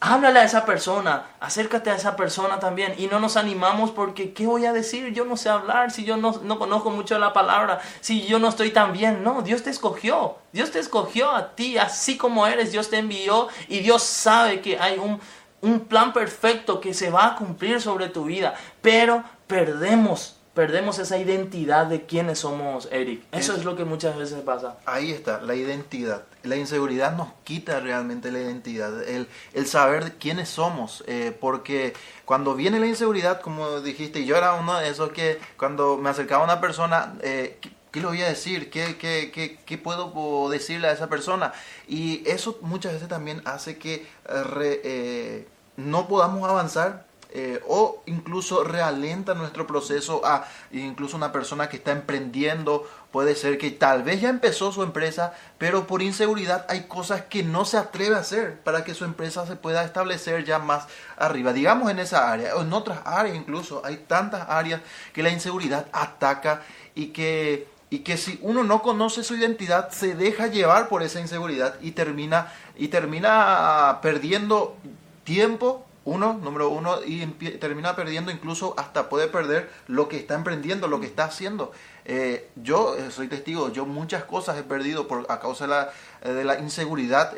háblale 0.00 0.40
a 0.40 0.44
esa 0.44 0.66
persona, 0.66 1.26
acércate 1.40 1.90
a 1.90 1.96
esa 1.96 2.16
persona 2.16 2.58
también. 2.58 2.94
Y 2.98 3.06
no 3.06 3.20
nos 3.20 3.36
animamos 3.36 3.90
porque, 3.90 4.32
¿qué 4.32 4.46
voy 4.46 4.66
a 4.66 4.72
decir? 4.72 5.12
Yo 5.12 5.24
no 5.24 5.36
sé 5.36 5.48
hablar, 5.48 5.90
si 5.90 6.04
yo 6.04 6.16
no, 6.16 6.40
no 6.42 6.58
conozco 6.58 6.90
mucho 6.90 7.18
la 7.18 7.32
palabra, 7.32 7.80
si 8.00 8.26
yo 8.26 8.38
no 8.38 8.48
estoy 8.48 8.70
tan 8.70 8.92
bien. 8.92 9.22
No, 9.22 9.42
Dios 9.42 9.62
te 9.62 9.70
escogió, 9.70 10.36
Dios 10.52 10.70
te 10.70 10.78
escogió 10.78 11.30
a 11.30 11.54
ti, 11.54 11.78
así 11.78 12.16
como 12.16 12.46
eres, 12.46 12.72
Dios 12.72 12.90
te 12.90 12.98
envió 12.98 13.48
y 13.68 13.80
Dios 13.80 14.02
sabe 14.02 14.60
que 14.60 14.78
hay 14.78 14.98
un, 14.98 15.20
un 15.62 15.80
plan 15.80 16.12
perfecto 16.12 16.80
que 16.80 16.94
se 16.94 17.10
va 17.10 17.26
a 17.26 17.36
cumplir 17.36 17.80
sobre 17.80 18.08
tu 18.08 18.24
vida. 18.24 18.54
Pero 18.82 19.24
perdemos 19.46 20.35
perdemos 20.56 20.98
esa 20.98 21.18
identidad 21.18 21.86
de 21.86 22.06
quiénes 22.06 22.38
somos, 22.38 22.88
Eric. 22.90 23.22
Eso 23.30 23.54
es 23.54 23.66
lo 23.66 23.76
que 23.76 23.84
muchas 23.84 24.16
veces 24.16 24.40
pasa. 24.40 24.78
Ahí 24.86 25.12
está, 25.12 25.42
la 25.42 25.54
identidad. 25.54 26.24
La 26.44 26.56
inseguridad 26.56 27.14
nos 27.14 27.28
quita 27.44 27.78
realmente 27.78 28.32
la 28.32 28.40
identidad, 28.40 29.06
el, 29.06 29.28
el 29.52 29.66
saber 29.66 30.14
quiénes 30.14 30.48
somos, 30.48 31.04
eh, 31.06 31.36
porque 31.38 31.92
cuando 32.24 32.54
viene 32.54 32.80
la 32.80 32.86
inseguridad, 32.86 33.42
como 33.42 33.82
dijiste, 33.82 34.24
yo 34.24 34.34
era 34.34 34.54
uno 34.54 34.78
de 34.78 34.88
esos 34.88 35.12
que 35.12 35.38
cuando 35.58 35.98
me 35.98 36.08
acercaba 36.08 36.40
a 36.40 36.44
una 36.46 36.60
persona, 36.62 37.12
eh, 37.20 37.58
¿qué 37.90 38.00
le 38.00 38.06
voy 38.06 38.22
a 38.22 38.28
decir? 38.28 38.70
¿Qué, 38.70 38.96
qué, 38.96 39.30
qué, 39.30 39.58
qué 39.66 39.76
puedo 39.76 40.48
decirle 40.48 40.88
a 40.88 40.92
esa 40.92 41.10
persona? 41.10 41.52
Y 41.86 42.26
eso 42.26 42.58
muchas 42.62 42.94
veces 42.94 43.08
también 43.08 43.42
hace 43.44 43.76
que 43.76 44.06
eh, 44.30 45.46
no 45.76 46.08
podamos 46.08 46.48
avanzar 46.48 47.04
eh, 47.38 47.60
o 47.68 48.02
incluso 48.06 48.64
realenta 48.64 49.34
nuestro 49.34 49.66
proceso 49.66 50.22
a 50.24 50.48
incluso 50.72 51.18
una 51.18 51.32
persona 51.32 51.68
que 51.68 51.76
está 51.76 51.92
emprendiendo, 51.92 52.88
puede 53.12 53.34
ser 53.34 53.58
que 53.58 53.70
tal 53.70 54.04
vez 54.04 54.22
ya 54.22 54.30
empezó 54.30 54.72
su 54.72 54.82
empresa, 54.82 55.34
pero 55.58 55.86
por 55.86 56.00
inseguridad 56.00 56.64
hay 56.70 56.84
cosas 56.84 57.24
que 57.26 57.42
no 57.42 57.66
se 57.66 57.76
atreve 57.76 58.14
a 58.14 58.20
hacer 58.20 58.58
para 58.60 58.84
que 58.84 58.94
su 58.94 59.04
empresa 59.04 59.46
se 59.46 59.54
pueda 59.54 59.84
establecer 59.84 60.46
ya 60.46 60.58
más 60.58 60.86
arriba, 61.18 61.52
digamos 61.52 61.90
en 61.90 61.98
esa 61.98 62.32
área 62.32 62.56
o 62.56 62.62
en 62.62 62.72
otras 62.72 63.00
áreas 63.04 63.36
incluso, 63.36 63.82
hay 63.84 63.98
tantas 63.98 64.48
áreas 64.48 64.80
que 65.12 65.22
la 65.22 65.28
inseguridad 65.28 65.88
ataca 65.92 66.62
y 66.94 67.08
que 67.08 67.68
y 67.90 67.98
que 67.98 68.16
si 68.16 68.38
uno 68.40 68.64
no 68.64 68.80
conoce 68.80 69.22
su 69.22 69.36
identidad 69.36 69.90
se 69.90 70.14
deja 70.14 70.46
llevar 70.46 70.88
por 70.88 71.02
esa 71.02 71.20
inseguridad 71.20 71.74
y 71.82 71.90
termina 71.90 72.50
y 72.76 72.88
termina 72.88 73.98
perdiendo 74.00 74.78
tiempo 75.24 75.85
uno, 76.06 76.40
número 76.42 76.70
uno, 76.70 77.00
y 77.04 77.26
termina 77.58 77.94
perdiendo 77.96 78.30
incluso 78.30 78.74
hasta 78.78 79.08
puede 79.08 79.26
perder 79.26 79.68
lo 79.88 80.08
que 80.08 80.16
está 80.16 80.34
emprendiendo, 80.34 80.88
lo 80.88 81.00
que 81.00 81.06
está 81.06 81.24
haciendo. 81.24 81.72
Eh, 82.04 82.48
yo 82.54 82.96
eh, 82.96 83.10
soy 83.10 83.26
testigo, 83.26 83.72
yo 83.72 83.84
muchas 83.84 84.24
cosas 84.24 84.56
he 84.56 84.62
perdido 84.62 85.08
por, 85.08 85.26
a 85.28 85.40
causa 85.40 85.64
de 85.64 85.70
la, 85.70 85.90
eh, 86.22 86.30
de 86.30 86.44
la 86.44 86.60
inseguridad, 86.60 87.32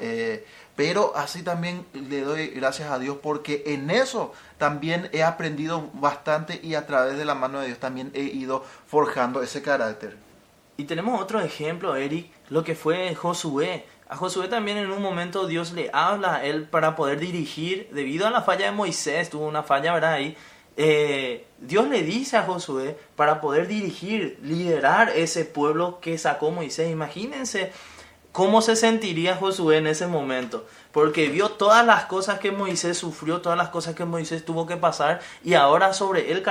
pero 0.76 1.16
así 1.16 1.42
también 1.42 1.86
le 1.94 2.20
doy 2.20 2.48
gracias 2.48 2.90
a 2.90 2.98
Dios 2.98 3.16
porque 3.22 3.64
en 3.66 3.90
eso 3.90 4.32
también 4.58 5.08
he 5.12 5.22
aprendido 5.22 5.90
bastante 5.94 6.60
y 6.62 6.74
a 6.74 6.86
través 6.86 7.16
de 7.16 7.24
la 7.24 7.34
mano 7.34 7.60
de 7.60 7.68
Dios 7.68 7.78
también 7.78 8.10
he 8.14 8.22
ido 8.22 8.62
forjando 8.86 9.42
ese 9.42 9.62
carácter. 9.62 10.18
Y 10.76 10.84
tenemos 10.84 11.20
otro 11.20 11.40
ejemplo, 11.40 11.96
Eric, 11.96 12.30
lo 12.50 12.62
que 12.62 12.76
fue 12.76 13.12
Josué. 13.16 13.84
A 14.08 14.16
Josué 14.16 14.48
también 14.48 14.78
en 14.78 14.90
un 14.90 15.02
momento 15.02 15.46
Dios 15.46 15.72
le 15.72 15.90
habla 15.92 16.36
a 16.36 16.44
él 16.44 16.64
para 16.64 16.96
poder 16.96 17.20
dirigir, 17.20 17.90
debido 17.92 18.26
a 18.26 18.30
la 18.30 18.40
falla 18.40 18.66
de 18.66 18.72
Moisés, 18.72 19.28
tuvo 19.28 19.46
una 19.46 19.62
falla, 19.62 19.92
¿verdad? 19.92 20.14
Ahí, 20.14 20.34
eh, 20.78 21.44
Dios 21.58 21.88
le 21.88 22.02
dice 22.02 22.38
a 22.38 22.44
Josué 22.44 22.96
para 23.16 23.42
poder 23.42 23.66
dirigir, 23.66 24.38
liderar 24.42 25.10
ese 25.10 25.44
pueblo 25.44 26.00
que 26.00 26.16
sacó 26.16 26.50
Moisés. 26.50 26.90
Imagínense 26.90 27.70
cómo 28.32 28.62
se 28.62 28.76
sentiría 28.76 29.36
Josué 29.36 29.76
en 29.76 29.86
ese 29.86 30.06
momento, 30.06 30.66
porque 30.92 31.28
vio 31.28 31.50
todas 31.50 31.84
las 31.84 32.06
cosas 32.06 32.38
que 32.38 32.50
Moisés 32.50 32.96
sufrió, 32.96 33.42
todas 33.42 33.58
las 33.58 33.68
cosas 33.68 33.94
que 33.94 34.06
Moisés 34.06 34.42
tuvo 34.44 34.66
que 34.66 34.76
pasar 34.78 35.20
y 35.44 35.52
ahora 35.52 35.92
sobre 35.92 36.32
él 36.32 36.42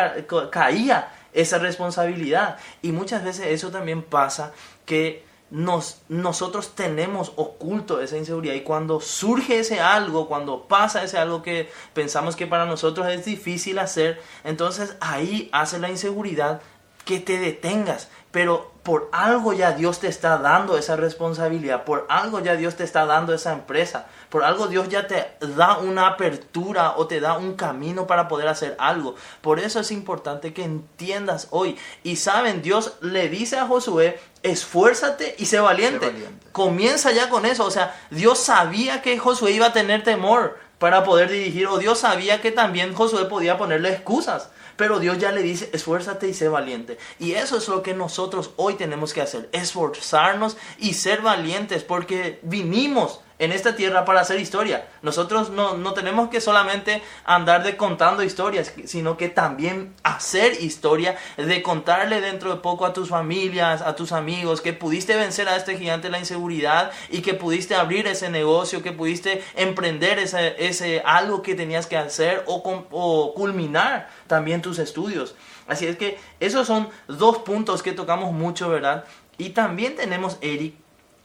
caía 0.52 1.12
esa 1.34 1.58
responsabilidad. 1.58 2.58
Y 2.84 2.92
muchas 2.92 3.24
veces 3.24 3.48
eso 3.48 3.72
también 3.72 4.04
pasa 4.04 4.52
que 4.86 5.27
nos, 5.50 6.02
nosotros 6.10 6.76
tenemos 6.76 7.32
oculto 7.36 8.02
esa 8.02 8.18
inseguridad. 8.18 8.54
Y 8.56 8.62
cuando 8.62 9.00
surge 9.00 9.60
ese 9.60 9.80
algo, 9.80 10.28
cuando 10.28 10.68
pasa 10.68 11.04
ese 11.04 11.18
algo 11.18 11.42
que 11.42 11.70
pensamos 11.94 12.36
que 12.36 12.48
para 12.48 12.66
nosotros 12.66 13.08
es 13.08 13.26
difícil 13.26 13.80
hacer, 13.80 14.22
entonces 14.44 14.96
ahí 15.00 15.50
hace 15.52 15.80
la 15.80 15.90
inseguridad 15.90 16.62
que 17.06 17.20
te 17.20 17.40
detengas, 17.40 18.10
pero 18.32 18.72
por 18.88 19.10
algo 19.12 19.52
ya 19.52 19.74
Dios 19.74 20.00
te 20.00 20.08
está 20.08 20.38
dando 20.38 20.78
esa 20.78 20.96
responsabilidad, 20.96 21.84
por 21.84 22.06
algo 22.08 22.40
ya 22.40 22.56
Dios 22.56 22.78
te 22.78 22.86
está 22.86 23.06
dando 23.06 23.34
esa 23.34 23.52
empresa, 23.52 24.06
por 24.30 24.46
algo 24.46 24.68
Dios 24.68 24.88
ya 24.88 25.08
te 25.08 25.28
da 25.42 25.80
una 25.80 26.08
apertura 26.08 26.94
o 26.96 27.06
te 27.06 27.20
da 27.20 27.38
un 27.38 27.56
camino 27.56 28.08
para 28.08 28.30
poder 28.30 28.48
hacer 28.48 28.78
algo. 28.80 29.16
Por 29.42 29.60
eso 29.60 29.82
es 29.82 29.92
importante 29.92 30.54
que 30.54 30.64
entiendas 30.64 31.50
hoy. 31.50 31.78
Y 32.04 32.16
saben, 32.16 32.62
Dios 32.62 32.94
le 33.02 33.28
dice 33.28 33.58
a 33.58 33.68
Josué, 33.68 34.22
esfuérzate 34.42 35.36
y 35.38 35.48
sé 35.48 35.60
valiente. 35.60 36.06
valiente. 36.06 36.48
Comienza 36.54 37.12
ya 37.12 37.28
con 37.28 37.46
eso. 37.46 37.66
O 37.66 37.72
sea, 37.72 37.94
Dios 38.10 38.40
sabía 38.40 39.02
que 39.02 39.20
Josué 39.20 39.52
iba 39.52 39.66
a 39.66 39.74
tener 39.74 40.06
temor 40.06 40.58
para 40.80 41.04
poder 41.04 41.30
dirigir, 41.30 41.68
o 41.68 41.78
Dios 41.78 42.00
sabía 42.00 42.40
que 42.40 42.52
también 42.52 42.94
Josué 42.94 43.26
podía 43.26 43.58
ponerle 43.58 43.90
excusas. 43.90 44.50
Pero 44.78 45.00
Dios 45.00 45.18
ya 45.18 45.32
le 45.32 45.42
dice, 45.42 45.70
esfuérzate 45.74 46.30
y 46.30 46.34
sé 46.34 46.48
valiente. 46.48 46.98
Y 47.20 47.34
eso 47.34 47.58
es 47.58 47.68
lo 47.68 47.84
que 47.84 47.94
nosotros 47.94 48.52
hoy 48.56 48.76
tenemos 48.76 49.14
que 49.14 49.22
hacer, 49.22 49.50
esforzarnos 49.52 50.56
y 50.78 50.94
ser 50.94 51.22
valientes, 51.22 51.84
porque 51.84 52.40
vinimos 52.44 53.20
en 53.40 53.52
esta 53.52 53.76
tierra 53.76 54.06
para 54.06 54.22
hacer 54.22 54.40
historia. 54.40 54.88
Nosotros 55.02 55.50
no, 55.50 55.78
no, 55.78 55.94
tenemos 55.94 56.30
que 56.30 56.42
solamente 56.42 57.02
andar 57.24 57.64
de 57.64 57.78
contando 57.78 58.24
historias, 58.24 58.74
sino 58.86 59.18
que 59.18 59.30
también 59.30 59.94
hacer 60.04 60.62
historia, 60.62 61.18
de 61.38 61.62
contarle 61.62 62.22
dentro 62.22 62.50
de 62.50 62.62
poco 62.62 62.86
a 62.86 62.94
tus 62.94 63.10
familias, 63.10 63.82
a 63.82 63.96
tus 63.96 64.12
amigos, 64.12 64.62
que 64.62 64.74
pudiste 64.74 65.16
vencer 65.16 65.48
a 65.50 65.56
este 65.56 65.78
gigante 65.78 66.10
la 66.10 66.20
inseguridad 66.20 66.92
y 67.10 67.22
que 67.22 67.34
pudiste 67.34 67.76
abrir 67.76 68.08
ese 68.08 68.30
negocio, 68.30 68.82
que 68.82 68.92
pudiste 68.92 69.44
emprender 69.56 70.20
ese, 70.20 70.56
ese 70.66 71.02
algo 71.06 71.42
que 71.42 71.56
tenías 71.56 71.86
que 71.86 71.98
hacer 71.98 72.44
o, 72.48 72.56
o 72.92 73.34
culminar 73.34 74.10
también 74.28 74.62
tus 74.62 74.80
estudios. 74.80 75.36
Así 75.68 75.86
es 75.86 75.98
que 75.98 76.18
esos 76.40 76.66
son 76.66 76.90
dos 77.08 77.40
puntos 77.40 77.84
que 77.84 77.92
tocamos 77.92 78.32
mucho, 78.32 78.70
¿verdad? 78.70 79.04
Y 79.38 79.50
también 79.50 79.96
tenemos, 79.96 80.38
Eric, 80.42 80.76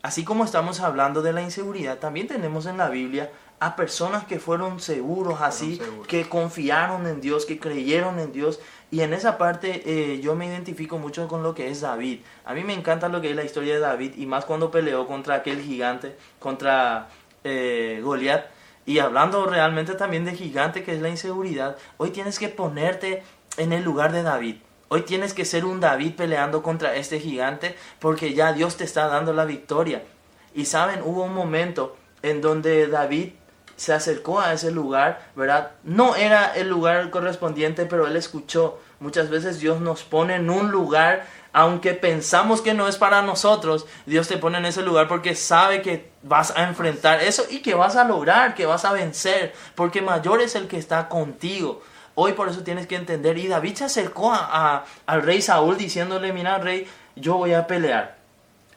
así 0.03 0.25
como 0.25 0.45
estamos 0.45 0.81
hablando 0.81 1.23
de 1.23 1.33
la 1.33 1.43
inseguridad, 1.43 1.99
también 1.99 2.27
tenemos 2.27 2.67
en 2.67 2.77
la 2.77 2.89
Biblia 2.89 3.31
a 3.63 3.77
personas 3.77 4.25
que 4.25 4.41
fueron 4.41 4.81
seguros 4.81 5.41
así, 5.41 5.81
que 6.09 6.29
confiaron 6.29 7.07
en 7.07 7.21
Dios, 7.21 7.47
que 7.47 7.61
creyeron 7.61 8.19
en 8.19 8.33
Dios. 8.33 8.59
Y 8.91 9.03
en 9.03 9.15
esa 9.15 9.39
parte 9.39 9.83
eh, 9.87 10.21
yo 10.21 10.35
me 10.35 10.47
identifico 10.47 10.99
mucho 10.99 11.29
con 11.29 11.45
lo 11.45 11.55
que 11.55 11.71
es 11.71 11.81
David. 11.81 12.23
A 12.45 12.55
mí 12.55 12.65
me 12.65 12.75
encanta 12.75 13.09
lo 13.09 13.21
que 13.21 13.31
es 13.31 13.37
la 13.37 13.45
historia 13.45 13.75
de 13.75 13.81
David 13.81 14.15
y 14.17 14.27
más 14.27 14.47
cuando 14.47 14.73
peleó 14.73 15.07
contra 15.07 15.37
aquel 15.37 15.63
gigante, 15.63 16.17
contra 16.41 17.09
eh, 17.45 18.01
Goliat. 18.03 18.47
Y 18.85 18.99
hablando 18.99 19.47
realmente 19.47 19.95
también 19.95 20.25
de 20.25 20.35
gigante 20.35 20.83
que 20.83 20.93
es 20.93 21.01
la 21.01 21.09
inseguridad, 21.09 21.77
hoy 21.99 22.11
tienes 22.11 22.41
que 22.41 22.49
ponerte 22.49 23.23
en 23.59 23.73
el 23.73 23.85
lugar 23.85 24.11
de 24.11 24.25
David. 24.25 24.57
Hoy 24.95 25.05
tienes 25.05 25.33
que 25.33 25.47
ser 25.47 25.65
un 25.65 25.81
David 25.81 26.17
peleando 26.17 26.63
contra 26.63 26.95
este 26.97 27.19
gigante 27.19 27.75
porque 27.99 28.35
ya 28.35 28.53
Dios 28.53 28.77
te 28.77 28.85
está 28.85 29.09
dando 29.09 29.33
la 29.33 29.47
victoria. 29.47 30.03
Y 30.55 30.67
saben, 30.67 31.01
hubo 31.03 31.23
un 31.23 31.33
momento 31.33 31.97
en 32.21 32.43
donde 32.43 32.89
David 32.89 33.31
se 33.77 33.95
acercó 33.95 34.41
a 34.41 34.53
ese 34.53 34.71
lugar, 34.71 35.31
¿verdad? 35.35 35.71
No 35.83 36.15
era 36.15 36.55
el 36.55 36.69
lugar 36.69 37.09
correspondiente, 37.09 37.87
pero 37.87 38.07
él 38.07 38.17
escuchó. 38.17 38.81
Muchas 39.01 39.31
veces 39.31 39.61
Dios 39.61 39.81
nos 39.81 40.03
pone 40.03 40.35
en 40.35 40.51
un 40.51 40.71
lugar, 40.71 41.27
aunque 41.55 41.95
pensamos 41.95 42.61
que 42.61 42.75
no 42.75 42.87
es 42.87 42.99
para 42.99 43.23
nosotros, 43.23 43.87
Dios 44.05 44.29
te 44.29 44.37
pone 44.37 44.59
en 44.59 44.67
ese 44.67 44.83
lugar 44.83 45.09
porque 45.09 45.35
sabe 45.35 45.81
que 45.81 46.13
vas 46.23 46.53
a 46.55 46.65
enfrentar 46.65 47.23
eso 47.23 47.47
y 47.49 47.63
que 47.63 47.73
vas 47.73 47.97
a 47.97 48.05
lograr, 48.05 48.55
que 48.55 48.67
vas 48.67 48.85
a 48.85 48.93
vencer, 48.93 49.55
porque 49.75 50.03
mayor 50.03 50.43
es 50.43 50.55
el 50.55 50.69
que 50.69 50.77
está 50.77 51.09
contigo. 51.09 51.81
Hoy 52.15 52.33
por 52.33 52.49
eso 52.49 52.63
tienes 52.63 52.87
que 52.87 52.97
entender. 52.97 53.39
Y 53.39 53.49
David 53.49 53.77
se 53.77 53.85
acercó 53.85 54.33
a, 54.33 54.85
al 55.07 55.23
rey 55.23 55.41
Saúl 55.43 55.77
diciéndole, 55.77 56.33
mira 56.33 56.59
rey, 56.59 56.87
yo 57.17 57.35
voy 57.35 57.55
a 57.55 57.67
pelear, 57.67 58.17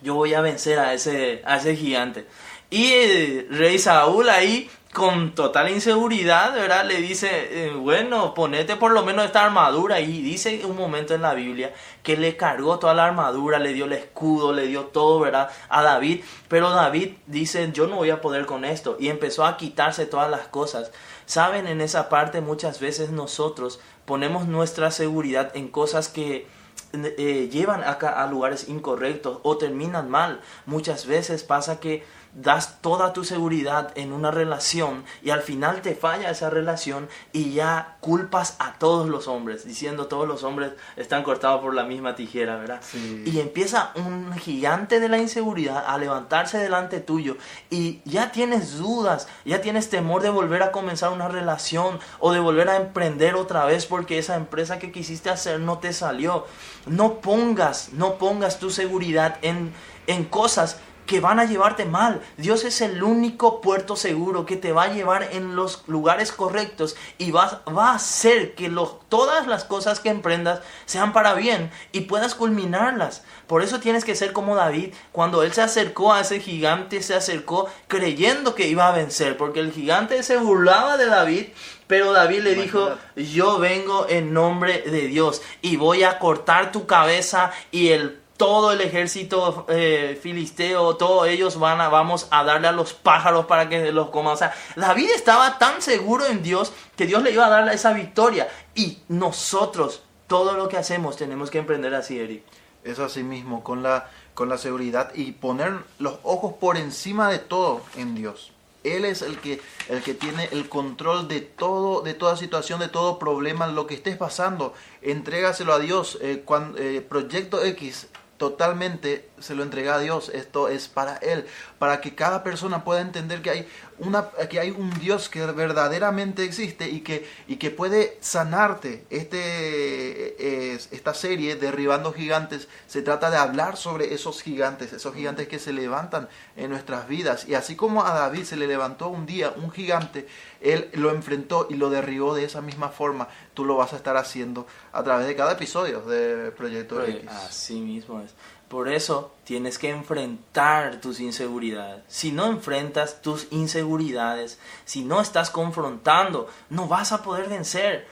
yo 0.02 0.16
voy 0.16 0.34
a 0.34 0.42
vencer 0.42 0.80
a 0.80 0.94
ese, 0.94 1.42
a 1.46 1.58
ese 1.58 1.76
gigante. 1.76 2.26
Y 2.70 2.92
el 2.92 3.48
rey 3.50 3.78
Saúl 3.78 4.30
ahí 4.30 4.70
con 4.96 5.36
total 5.36 5.70
inseguridad, 5.70 6.54
¿verdad? 6.54 6.86
Le 6.86 7.02
dice, 7.02 7.28
eh, 7.30 7.74
bueno, 7.74 8.34
ponete 8.34 8.78
por 8.78 8.92
lo 8.92 9.04
menos 9.04 9.26
esta 9.26 9.44
armadura. 9.44 10.00
Y 10.00 10.22
dice 10.22 10.66
un 10.66 10.78
momento 10.78 11.14
en 11.14 11.22
la 11.22 11.34
Biblia 11.34 11.74
que 12.02 12.16
le 12.16 12.38
cargó 12.38 12.80
toda 12.80 12.94
la 12.94 13.06
armadura, 13.06 13.60
le 13.60 13.74
dio 13.74 13.86
el 13.86 13.92
escudo, 13.92 14.54
le 14.54 14.68
dio 14.68 14.86
todo, 14.86 15.20
¿verdad? 15.20 15.50
A 15.68 15.84
David. 15.84 16.24
Pero 16.48 16.70
David 16.70 17.16
dice, 17.28 17.70
yo 17.74 17.88
no 17.88 17.98
voy 17.98 18.10
a 18.10 18.22
poder 18.22 18.46
con 18.46 18.64
esto. 18.64 18.96
Y 18.98 19.10
empezó 19.10 19.46
a 19.46 19.58
quitarse 19.58 20.06
todas 20.06 20.32
las 20.32 20.48
cosas. 20.48 20.92
Saben, 21.26 21.68
en 21.68 21.82
esa 21.82 22.10
parte 22.10 22.42
muchas 22.42 22.80
veces 22.80 23.10
nosotros 23.10 23.80
ponemos 24.06 24.48
nuestra 24.48 24.92
seguridad 24.92 25.56
en 25.56 25.70
cosas 25.70 26.08
que 26.08 26.48
eh, 26.94 27.50
llevan 27.52 27.84
acá 27.84 28.24
a 28.24 28.28
lugares 28.28 28.70
incorrectos 28.70 29.40
o 29.44 29.58
terminan 29.58 30.10
mal. 30.10 30.42
Muchas 30.66 31.06
veces 31.06 31.44
pasa 31.44 31.80
que 31.80 32.04
das 32.36 32.82
toda 32.82 33.14
tu 33.14 33.24
seguridad 33.24 33.94
en 33.96 34.12
una 34.12 34.30
relación 34.30 35.06
y 35.24 35.30
al 35.30 35.42
final 35.42 35.82
te 35.82 35.96
falla 35.96 36.30
esa 36.30 36.50
relación 36.50 37.08
y 37.32 37.54
ya 37.54 37.96
culpas 38.02 38.58
a 38.60 38.74
todos 38.74 39.08
los 39.08 39.30
hombres, 39.30 39.66
diciendo 39.66 40.08
todos 40.08 40.28
los 40.28 40.44
hombres 40.44 40.74
están 40.98 41.24
cortados 41.24 41.62
por 41.62 41.74
la 41.74 41.86
misma 41.86 42.16
tijera, 42.16 42.58
¿verdad? 42.58 42.82
Y 43.26 43.40
empieza 43.40 43.92
un 43.96 44.34
gigante 44.34 45.00
de 45.00 45.08
la 45.08 45.18
inseguridad 45.18 45.86
a 45.88 45.98
levantarse 45.98 46.58
delante 46.58 47.00
tuyo 47.00 47.38
y 47.70 48.02
ya 48.04 48.34
tienes 48.34 48.78
dudas, 48.78 49.30
ya 49.46 49.62
tienes 49.62 49.90
temor 49.90 50.22
de 50.22 50.30
volver 50.30 50.62
a 50.62 50.74
comenzar 50.74 51.14
una 51.14 51.30
relación 51.30 52.00
o 52.20 52.34
de 52.34 52.42
volver 52.42 52.68
a 52.70 52.76
emprender 52.76 53.36
otra 53.36 53.64
vez 53.64 53.86
porque 53.86 54.20
esa 54.20 54.36
empresa 54.36 54.78
que 54.78 54.92
quisiste 54.92 55.30
hacer 55.30 55.62
no 55.62 55.80
te 55.80 55.94
salió. 55.94 56.46
No 56.86 57.22
pongas, 57.22 57.94
no 57.94 58.16
pongas 58.16 58.60
tu 58.60 58.70
seguridad 58.72 59.38
en, 59.42 59.74
en 60.08 60.26
cosas 60.26 60.80
que 61.06 61.20
van 61.20 61.40
a 61.40 61.46
llevarte 61.46 61.86
mal. 61.86 62.22
Dios 62.38 62.64
es 62.64 62.82
el 62.82 63.04
único 63.04 63.62
puerto 63.62 63.96
seguro 63.96 64.46
que 64.46 64.58
te 64.58 64.72
va 64.72 64.84
a 64.84 64.94
llevar 64.94 65.30
en 65.32 65.56
los 65.56 65.84
lugares 65.88 66.32
correctos 66.32 66.96
y 67.18 67.32
va, 67.32 67.64
va 67.76 67.92
a 67.92 67.96
hacer 67.96 68.56
que 68.56 68.72
todas 69.10 69.48
las 69.48 69.64
cosas 69.64 70.00
que 70.00 70.10
emprendas 70.10 70.62
sean 70.86 71.14
para 71.14 71.34
bien 71.34 71.72
y 71.92 72.02
puedas 72.02 72.36
culminarlas. 72.36 73.24
Por 73.48 73.62
eso 73.62 73.80
tienes 73.80 74.04
que 74.04 74.16
ser 74.16 74.34
como 74.34 74.56
David. 74.56 74.94
Cuando 75.12 75.44
él 75.44 75.54
se 75.54 75.62
acercó 75.62 76.14
a 76.14 76.22
ese 76.22 76.40
gigante, 76.40 77.02
se 77.02 77.16
acercó 77.16 77.70
creyendo 77.88 78.56
que 78.56 78.68
iba 78.68 78.88
a 78.88 78.96
vencer, 78.96 79.38
porque 79.38 79.60
el 79.60 79.72
gigante 79.72 80.24
se 80.24 80.38
burlaba 80.38 80.98
de 80.98 81.06
David. 81.06 81.48
Pero 81.88 82.14
David 82.14 82.42
le 82.42 82.56
dijo, 82.56 82.96
yo 83.16 83.60
vengo 83.60 84.08
en 84.10 84.34
nombre 84.34 84.82
de 84.82 85.02
Dios 85.08 85.44
y 85.62 85.76
voy 85.76 86.04
a 86.04 86.18
cortar 86.18 86.72
tu 86.72 86.88
cabeza 86.88 87.52
y 87.72 87.90
el 87.90 88.25
todo 88.38 88.72
el 88.74 88.82
ejército 88.82 89.66
eh, 89.70 90.20
filisteo, 90.22 90.98
todos 90.98 91.28
ellos 91.28 91.58
van 91.58 91.80
a, 91.80 91.90
vamos 91.90 92.28
a 92.32 92.44
darle 92.44 92.68
a 92.68 92.72
los 92.72 92.94
pájaros 92.94 93.46
para 93.46 93.70
que 93.70 93.92
los 93.92 94.10
coman. 94.10 94.34
O 94.34 94.38
sea, 94.38 94.54
David 94.76 95.10
estaba 95.16 95.58
tan 95.58 95.82
seguro 95.82 96.26
en 96.26 96.44
Dios 96.44 96.74
que 96.96 97.06
Dios 97.06 97.24
le 97.24 97.32
iba 97.32 97.46
a 97.46 97.50
dar 97.50 97.74
esa 97.74 97.94
victoria. 97.94 98.50
Y 98.74 99.00
nosotros, 99.08 100.04
todo 100.28 100.54
lo 100.54 100.68
que 100.68 100.78
hacemos, 100.78 101.16
tenemos 101.16 101.50
que 101.50 101.60
emprender 101.60 101.96
así, 101.96 102.20
Eric. 102.20 102.44
Es 102.84 103.00
así 103.00 103.24
mismo, 103.24 103.64
con 103.64 103.82
la, 103.82 104.10
con 104.34 104.50
la 104.50 104.58
seguridad 104.58 105.12
y 105.16 105.32
poner 105.32 105.74
los 105.98 106.20
ojos 106.24 106.54
por 106.60 106.78
encima 106.78 107.30
de 107.30 107.40
todo 107.40 107.82
en 107.96 108.16
Dios. 108.16 108.52
Él 108.84 109.04
es 109.04 109.24
el 109.24 109.40
que, 109.40 109.60
el 109.90 110.04
que 110.04 110.14
tiene 110.14 110.48
el 110.52 110.70
control 110.70 111.28
de 111.28 111.42
todo, 111.42 112.02
de 112.02 112.14
toda 112.14 112.38
situación, 112.38 112.80
de 112.80 112.88
todo 112.88 113.18
problema, 113.18 113.66
lo 113.66 113.88
que 113.88 113.96
estés 113.96 114.16
pasando. 114.16 114.74
Entrégaselo 115.02 115.74
a 115.74 115.80
Dios. 115.80 116.20
Eh, 116.22 116.44
cuando, 116.46 116.78
eh, 116.78 117.02
Proyecto 117.02 117.64
X 117.64 118.10
totalmente 118.38 119.30
se 119.40 119.56
lo 119.56 119.64
entrega 119.64 119.96
a 119.96 120.00
Dios. 120.00 120.30
Esto 120.30 120.68
es 120.68 120.88
para 120.88 121.18
Él, 121.18 121.46
para 121.80 122.02
que 122.02 122.16
cada 122.16 122.44
persona 122.44 122.84
pueda 122.84 123.02
entender 123.02 123.42
que 123.42 123.50
hay, 123.50 123.68
una, 124.00 124.30
que 124.50 124.60
hay 124.60 124.72
un 124.72 124.90
Dios 125.00 125.30
que 125.30 125.46
verdaderamente 125.46 126.44
existe 126.44 126.90
y 126.90 127.02
que, 127.02 127.28
y 127.48 127.56
que 127.56 127.72
puede 127.72 128.18
sanarte. 128.22 129.06
Este, 129.10 130.74
es, 130.74 130.90
esta 130.92 131.14
serie, 131.14 131.56
Derribando 131.56 132.12
Gigantes, 132.14 132.68
se 132.88 133.02
trata 133.02 133.30
de 133.30 133.38
hablar 133.38 133.78
sobre 133.78 134.14
esos 134.14 134.42
gigantes, 134.42 134.94
esos 134.94 135.14
gigantes 135.14 135.48
que 135.48 135.60
se 135.60 135.74
levantan 135.74 136.28
en 136.56 136.70
nuestras 136.70 137.08
vidas. 137.08 137.48
Y 137.48 137.56
así 137.56 137.76
como 137.76 138.06
a 138.06 138.14
David 138.14 138.44
se 138.44 138.58
le 138.58 138.68
levantó 138.68 139.08
un 139.08 139.26
día 139.26 139.54
un 139.56 139.72
gigante, 139.72 140.28
él 140.62 140.90
lo 140.94 141.12
enfrentó 141.12 141.68
y 141.70 141.76
lo 141.76 141.90
derribó 141.90 142.36
de 142.36 142.44
esa 142.44 142.62
misma 142.62 142.90
forma. 142.90 143.28
Tú 143.54 143.66
lo 143.66 143.78
vas 143.78 143.94
a 143.94 143.98
estar 143.98 144.18
haciendo 144.18 144.68
a 144.92 145.04
través 145.04 145.28
de 145.28 145.36
cada 145.36 145.54
episodio 145.54 146.02
de 146.02 146.52
Proyecto 146.52 147.04
X. 147.04 147.30
Así 147.30 147.80
mismo 147.80 148.22
es. 148.22 148.34
Por 148.70 148.88
eso 148.90 149.32
tienes 149.44 149.78
que 149.78 149.90
enfrentar 149.90 151.00
tus 151.00 151.20
inseguridades. 151.20 152.04
Si 152.08 152.32
no 152.32 152.48
enfrentas 152.48 153.22
tus 153.22 153.48
inseguridades, 153.52 154.58
si 154.86 155.04
no 155.04 155.22
estás 155.22 155.52
confrontando, 155.52 156.50
no 156.70 156.88
vas 156.88 157.12
a 157.12 157.22
poder 157.22 157.48
vencer. 157.48 158.08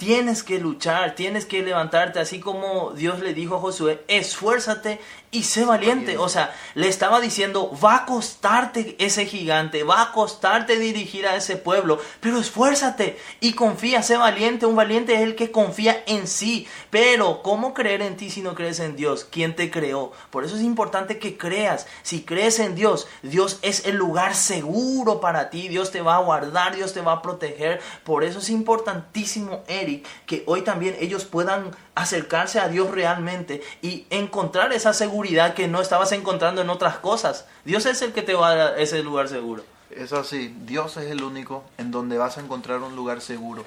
Tienes 0.00 0.42
que 0.42 0.58
luchar, 0.58 1.14
tienes 1.14 1.44
que 1.44 1.62
levantarte, 1.62 2.20
así 2.20 2.40
como 2.40 2.92
Dios 2.92 3.20
le 3.20 3.34
dijo 3.34 3.56
a 3.56 3.60
Josué, 3.60 4.02
esfuérzate 4.08 4.98
y 5.30 5.44
sé 5.44 5.64
valiente. 5.64 6.18
O 6.18 6.28
sea, 6.28 6.54
le 6.74 6.88
estaba 6.88 7.20
diciendo, 7.20 7.70
va 7.84 7.96
a 7.96 8.06
costarte 8.06 8.96
ese 8.98 9.26
gigante, 9.26 9.84
va 9.84 10.02
a 10.02 10.12
costarte 10.12 10.78
dirigir 10.78 11.26
a 11.26 11.36
ese 11.36 11.56
pueblo, 11.56 12.00
pero 12.20 12.38
esfuérzate 12.38 13.18
y 13.40 13.52
confía, 13.52 14.02
sé 14.02 14.16
valiente. 14.16 14.66
Un 14.66 14.74
valiente 14.74 15.14
es 15.14 15.20
el 15.20 15.36
que 15.36 15.50
confía 15.50 16.02
en 16.06 16.26
sí. 16.26 16.66
Pero, 16.90 17.42
¿cómo 17.42 17.74
creer 17.74 18.02
en 18.02 18.16
ti 18.16 18.30
si 18.30 18.40
no 18.40 18.54
crees 18.54 18.80
en 18.80 18.96
Dios? 18.96 19.26
¿Quién 19.30 19.54
te 19.54 19.70
creó? 19.70 20.12
Por 20.30 20.44
eso 20.44 20.56
es 20.56 20.62
importante 20.62 21.18
que 21.18 21.36
creas. 21.36 21.86
Si 22.02 22.22
crees 22.22 22.58
en 22.58 22.74
Dios, 22.74 23.06
Dios 23.22 23.58
es 23.62 23.86
el 23.86 23.96
lugar 23.96 24.34
seguro 24.34 25.20
para 25.20 25.50
ti. 25.50 25.68
Dios 25.68 25.90
te 25.90 26.00
va 26.00 26.16
a 26.16 26.20
guardar, 26.20 26.74
Dios 26.74 26.92
te 26.92 27.02
va 27.02 27.12
a 27.12 27.22
proteger. 27.22 27.80
Por 28.04 28.24
eso 28.24 28.38
es 28.38 28.50
importantísimo, 28.50 29.62
Eric, 29.68 29.89
que 30.26 30.42
hoy 30.46 30.62
también 30.62 30.96
ellos 31.00 31.24
puedan 31.24 31.70
acercarse 31.94 32.60
a 32.60 32.68
Dios 32.68 32.90
realmente 32.90 33.62
y 33.82 34.06
encontrar 34.10 34.72
esa 34.72 34.92
seguridad 34.92 35.54
que 35.54 35.68
no 35.68 35.80
estabas 35.80 36.12
encontrando 36.12 36.60
en 36.62 36.70
otras 36.70 36.96
cosas. 36.98 37.46
Dios 37.64 37.86
es 37.86 38.02
el 38.02 38.12
que 38.12 38.22
te 38.22 38.34
va 38.34 38.50
a 38.50 38.54
dar 38.54 38.80
ese 38.80 39.02
lugar 39.02 39.28
seguro. 39.28 39.64
Es 39.90 40.12
así, 40.12 40.54
Dios 40.66 40.96
es 40.96 41.10
el 41.10 41.22
único 41.22 41.64
en 41.76 41.90
donde 41.90 42.16
vas 42.16 42.38
a 42.38 42.40
encontrar 42.40 42.80
un 42.80 42.94
lugar 42.94 43.20
seguro. 43.20 43.64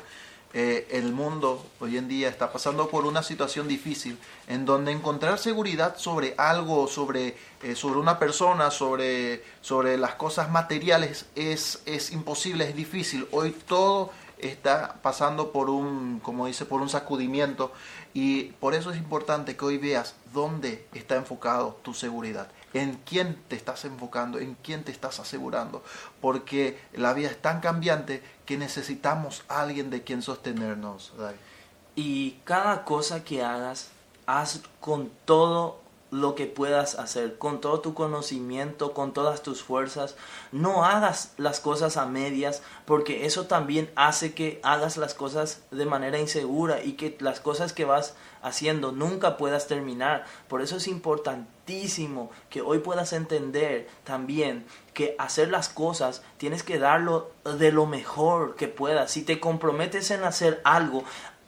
Eh, 0.55 0.87
el 0.91 1.11
mundo 1.13 1.65
hoy 1.79 1.97
en 1.97 2.07
día 2.07 2.29
está 2.29 2.53
pasando 2.53 2.87
por 2.87 3.07
una 3.07 3.23
situación 3.23 3.67
difícil 3.67 4.19
en 4.47 4.65
donde 4.65 4.91
encontrar 4.91 5.39
seguridad 5.39 5.97
sobre 5.97 6.35
algo, 6.37 6.87
sobre, 6.87 7.35
eh, 7.63 7.73
sobre 7.75 7.99
una 7.99 8.19
persona, 8.19 8.69
sobre, 8.69 9.43
sobre 9.61 9.97
las 9.97 10.13
cosas 10.13 10.51
materiales 10.51 11.25
es, 11.33 11.81
es 11.87 12.11
imposible, 12.11 12.69
es 12.69 12.75
difícil. 12.75 13.27
Hoy 13.31 13.55
todo 13.65 14.11
está 14.47 14.95
pasando 15.01 15.51
por 15.51 15.69
un, 15.69 16.19
como 16.19 16.47
dice, 16.47 16.65
por 16.65 16.81
un 16.81 16.89
sacudimiento 16.89 17.71
y 18.13 18.45
por 18.59 18.73
eso 18.73 18.91
es 18.91 18.97
importante 18.97 19.55
que 19.55 19.65
hoy 19.65 19.77
veas 19.77 20.15
dónde 20.33 20.87
está 20.93 21.15
enfocado 21.15 21.79
tu 21.81 21.93
seguridad, 21.93 22.47
en 22.73 22.99
quién 23.05 23.41
te 23.47 23.55
estás 23.55 23.85
enfocando, 23.85 24.39
en 24.39 24.55
quién 24.63 24.83
te 24.83 24.91
estás 24.91 25.19
asegurando, 25.19 25.83
porque 26.21 26.79
la 26.93 27.13
vida 27.13 27.29
es 27.29 27.41
tan 27.41 27.59
cambiante 27.59 28.23
que 28.45 28.57
necesitamos 28.57 29.43
a 29.47 29.61
alguien 29.61 29.89
de 29.89 30.03
quien 30.03 30.21
sostenernos. 30.21 31.13
Y 31.95 32.39
cada 32.43 32.83
cosa 32.85 33.23
que 33.23 33.43
hagas, 33.43 33.89
haz 34.25 34.61
con 34.79 35.11
todo 35.25 35.82
lo 36.13 36.35
que 36.35 36.45
puedas 36.45 36.99
hacer, 36.99 37.37
con 37.39 37.59
todo 37.59 37.79
tu 37.79 37.95
conocimiento, 37.95 38.93
con 38.93 39.13
todas 39.13 39.41
tus 39.41 39.63
fuerzas. 39.63 40.15
No 40.51 40.85
hagas 40.85 41.33
las 41.37 41.59
cosas 41.59 41.97
a 41.97 42.05
medias, 42.05 42.61
porque 42.85 43.25
eso 43.25 43.47
también 43.47 43.89
hace 43.95 44.33
que 44.33 44.59
hagas 44.63 44.97
las 44.97 45.15
cosas 45.15 45.63
de 45.71 45.85
manera 45.85 46.19
insegura 46.19 46.83
y 46.83 46.93
que 46.93 47.17
las 47.19 47.39
cosas 47.39 47.73
que 47.73 47.85
vas 47.85 48.13
haciendo 48.43 48.91
nunca 48.91 49.37
puedas 49.37 49.67
terminar. 49.67 50.25
Por 50.47 50.61
eso 50.61 50.77
es 50.77 50.87
importantísimo 50.87 52.29
que 52.51 52.61
hoy 52.61 52.79
puedas 52.79 53.11
entender 53.13 53.87
también 54.03 54.65
que 54.93 55.15
hacer 55.17 55.49
las 55.49 55.69
cosas 55.69 56.21
tienes 56.37 56.61
que 56.61 56.77
darlo 56.77 57.31
de 57.57 57.71
lo 57.71 57.87
mejor 57.87 58.55
que 58.55 58.67
puedas. 58.67 59.09
Si 59.09 59.23
te 59.23 59.39
comprometes 59.39 60.11
en 60.11 60.23
hacer 60.23 60.61
algo, 60.63 61.03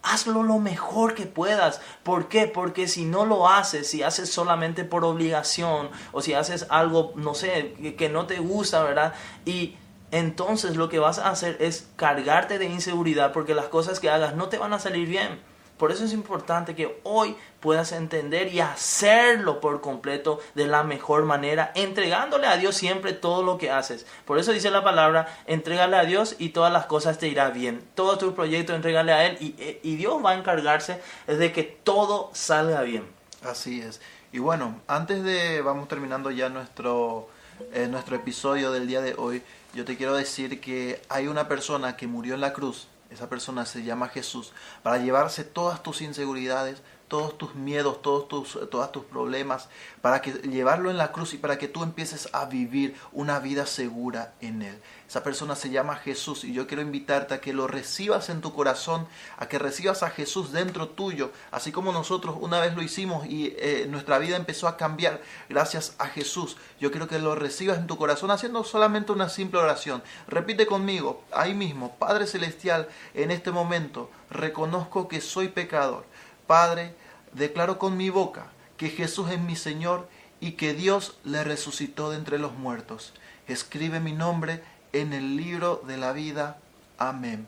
hazlo 0.05 0.43
lo 0.43 0.59
mejor 0.59 1.15
que 1.15 1.25
puedas. 1.25 1.81
¿Por 2.03 2.27
qué? 2.29 2.47
Porque 2.47 2.87
si 2.87 3.05
no 3.05 3.25
lo 3.25 3.49
haces, 3.49 3.89
si 3.89 4.03
haces 4.03 4.31
solamente 4.31 4.85
por 4.85 5.03
obligación 5.03 5.89
o 6.11 6.21
si 6.21 6.33
haces 6.33 6.67
algo, 6.69 7.13
no 7.15 7.33
sé, 7.33 7.95
que, 7.97 8.09
no 8.09 8.27
te 8.27 8.39
gusta, 8.39 8.83
¿verdad? 8.83 9.13
Y 9.45 9.75
entonces 10.11 10.77
lo 10.77 10.89
que 10.89 10.99
vas 10.99 11.19
a 11.19 11.29
hacer 11.29 11.57
es 11.59 11.89
cargarte 11.95 12.59
de 12.59 12.65
inseguridad 12.65 13.33
porque 13.33 13.55
las 13.55 13.65
cosas 13.65 13.99
que 13.99 14.09
hagas 14.09 14.35
no 14.35 14.47
te 14.47 14.57
van 14.57 14.73
a 14.73 14.79
salir 14.79 15.07
bien. 15.07 15.39
Por 15.77 15.91
eso 15.91 16.05
es 16.05 16.13
importante 16.13 16.73
que 16.73 16.99
hoy 17.03 17.35
puedas 17.59 17.91
entender 17.91 18.53
y 18.53 18.61
hacerlo 18.61 19.59
por 19.59 19.81
completo 19.81 20.39
de 20.53 20.67
la 20.67 20.83
mejor 20.83 21.25
manera, 21.25 21.71
entregándole 21.75 22.47
a 22.47 22.55
Dios 22.55 22.75
siempre 22.75 23.11
todo 23.11 23.43
lo 23.43 23.57
que 23.57 23.71
haces. 23.71 24.05
Por 24.23 24.39
eso 24.39 24.53
dice 24.53 24.71
la 24.71 24.85
palabra, 24.85 25.27
entrégale 25.47 25.97
a 25.97 26.05
Dios 26.05 26.35
y 26.39 26.49
todas 26.49 26.71
las 26.71 26.85
cosas 26.85 27.17
te 27.17 27.27
irán 27.27 27.53
bien. 27.53 27.83
Todo 27.93 28.17
tu 28.17 28.33
proyecto, 28.33 28.73
entrégale 28.73 29.11
a 29.11 29.25
Él 29.25 29.37
y, 29.39 29.95
Dios 29.95 30.23
va 30.23 30.31
a 30.31 30.35
encargarse 30.35 31.01
de 31.27 31.51
que 31.51 31.63
todo 31.63 32.29
salga 32.33 32.81
bien. 32.81 33.05
Así 33.43 33.81
es. 33.81 33.99
Y 34.31 34.39
bueno, 34.39 34.79
antes 34.87 35.23
de, 35.23 35.61
vamos 35.61 35.87
terminando 35.87 36.31
ya 36.31 36.49
nuestro, 36.49 37.29
eh, 37.73 37.87
nuestro 37.89 38.15
episodio 38.15 38.71
del 38.71 38.87
día 38.87 39.01
de 39.01 39.13
hoy, 39.17 39.41
yo 39.73 39.83
te 39.83 39.97
quiero 39.97 40.15
decir 40.15 40.61
que 40.61 41.01
hay 41.09 41.27
una 41.27 41.47
persona 41.47 41.97
que 41.97 42.07
murió 42.07 42.35
en 42.35 42.41
la 42.41 42.53
cruz 42.53 42.87
esa 43.15 43.29
persona 43.29 43.65
se 43.65 43.83
llama 43.83 44.09
Jesús, 44.09 44.53
para 44.83 44.97
llevarse 44.97 45.43
todas 45.43 45.81
tus 45.81 46.01
inseguridades, 46.01 46.81
todos 47.07 47.37
tus 47.37 47.55
miedos, 47.55 48.01
todos 48.01 48.27
tus, 48.27 48.69
todos 48.69 48.91
tus 48.91 49.03
problemas, 49.05 49.69
para 50.01 50.21
que 50.21 50.31
llevarlo 50.31 50.89
en 50.89 50.97
la 50.97 51.11
cruz 51.11 51.33
y 51.33 51.37
para 51.37 51.57
que 51.57 51.67
tú 51.67 51.83
empieces 51.83 52.29
a 52.33 52.45
vivir 52.45 52.95
una 53.11 53.39
vida 53.39 53.65
segura 53.65 54.33
en 54.41 54.61
Él. 54.61 54.81
Esa 55.07 55.23
persona 55.23 55.55
se 55.55 55.69
llama 55.69 55.97
Jesús 55.97 56.43
y 56.43 56.53
yo 56.53 56.65
quiero 56.65 56.81
invitarte 56.81 57.35
a 57.35 57.41
que 57.41 57.53
lo 57.53 57.67
recibas 57.67 58.29
en 58.29 58.41
tu 58.41 58.53
corazón, 58.53 59.07
a 59.37 59.47
que 59.47 59.59
recibas 59.59 60.01
a 60.01 60.09
Jesús 60.09 60.51
dentro 60.51 60.89
tuyo, 60.89 61.31
así 61.51 61.71
como 61.71 61.91
nosotros 61.91 62.35
una 62.39 62.59
vez 62.59 62.75
lo 62.75 62.81
hicimos 62.81 63.25
y 63.27 63.53
eh, 63.57 63.85
nuestra 63.87 64.17
vida 64.17 64.35
empezó 64.35 64.67
a 64.67 64.77
cambiar 64.77 65.21
gracias 65.47 65.95
a 65.99 66.07
Jesús. 66.07 66.57
Yo 66.79 66.89
quiero 66.89 67.07
que 67.07 67.19
lo 67.19 67.35
recibas 67.35 67.77
en 67.77 67.87
tu 67.87 67.97
corazón 67.97 68.31
haciendo 68.31 68.63
solamente 68.63 69.11
una 69.11 69.29
simple 69.29 69.59
oración. 69.59 70.01
Repite 70.27 70.65
conmigo, 70.65 71.23
ahí 71.31 71.53
mismo, 71.53 71.95
Padre 71.99 72.25
Celestial, 72.25 72.89
en 73.13 73.29
este 73.29 73.51
momento 73.51 74.09
reconozco 74.31 75.07
que 75.07 75.21
soy 75.21 75.49
pecador 75.49 76.05
Padre, 76.47 76.93
declaro 77.33 77.79
con 77.79 77.97
mi 77.97 78.09
boca 78.09 78.47
que 78.77 78.89
Jesús 78.89 79.31
es 79.31 79.39
mi 79.39 79.55
Señor 79.55 80.07
y 80.39 80.53
que 80.53 80.73
Dios 80.73 81.17
le 81.23 81.43
resucitó 81.43 82.09
de 82.11 82.17
entre 82.17 82.39
los 82.39 82.53
muertos. 82.53 83.13
Escribe 83.47 83.99
mi 83.99 84.11
nombre 84.11 84.61
en 84.93 85.13
el 85.13 85.37
libro 85.37 85.81
de 85.87 85.97
la 85.97 86.13
vida. 86.13 86.57
Amén. 86.97 87.47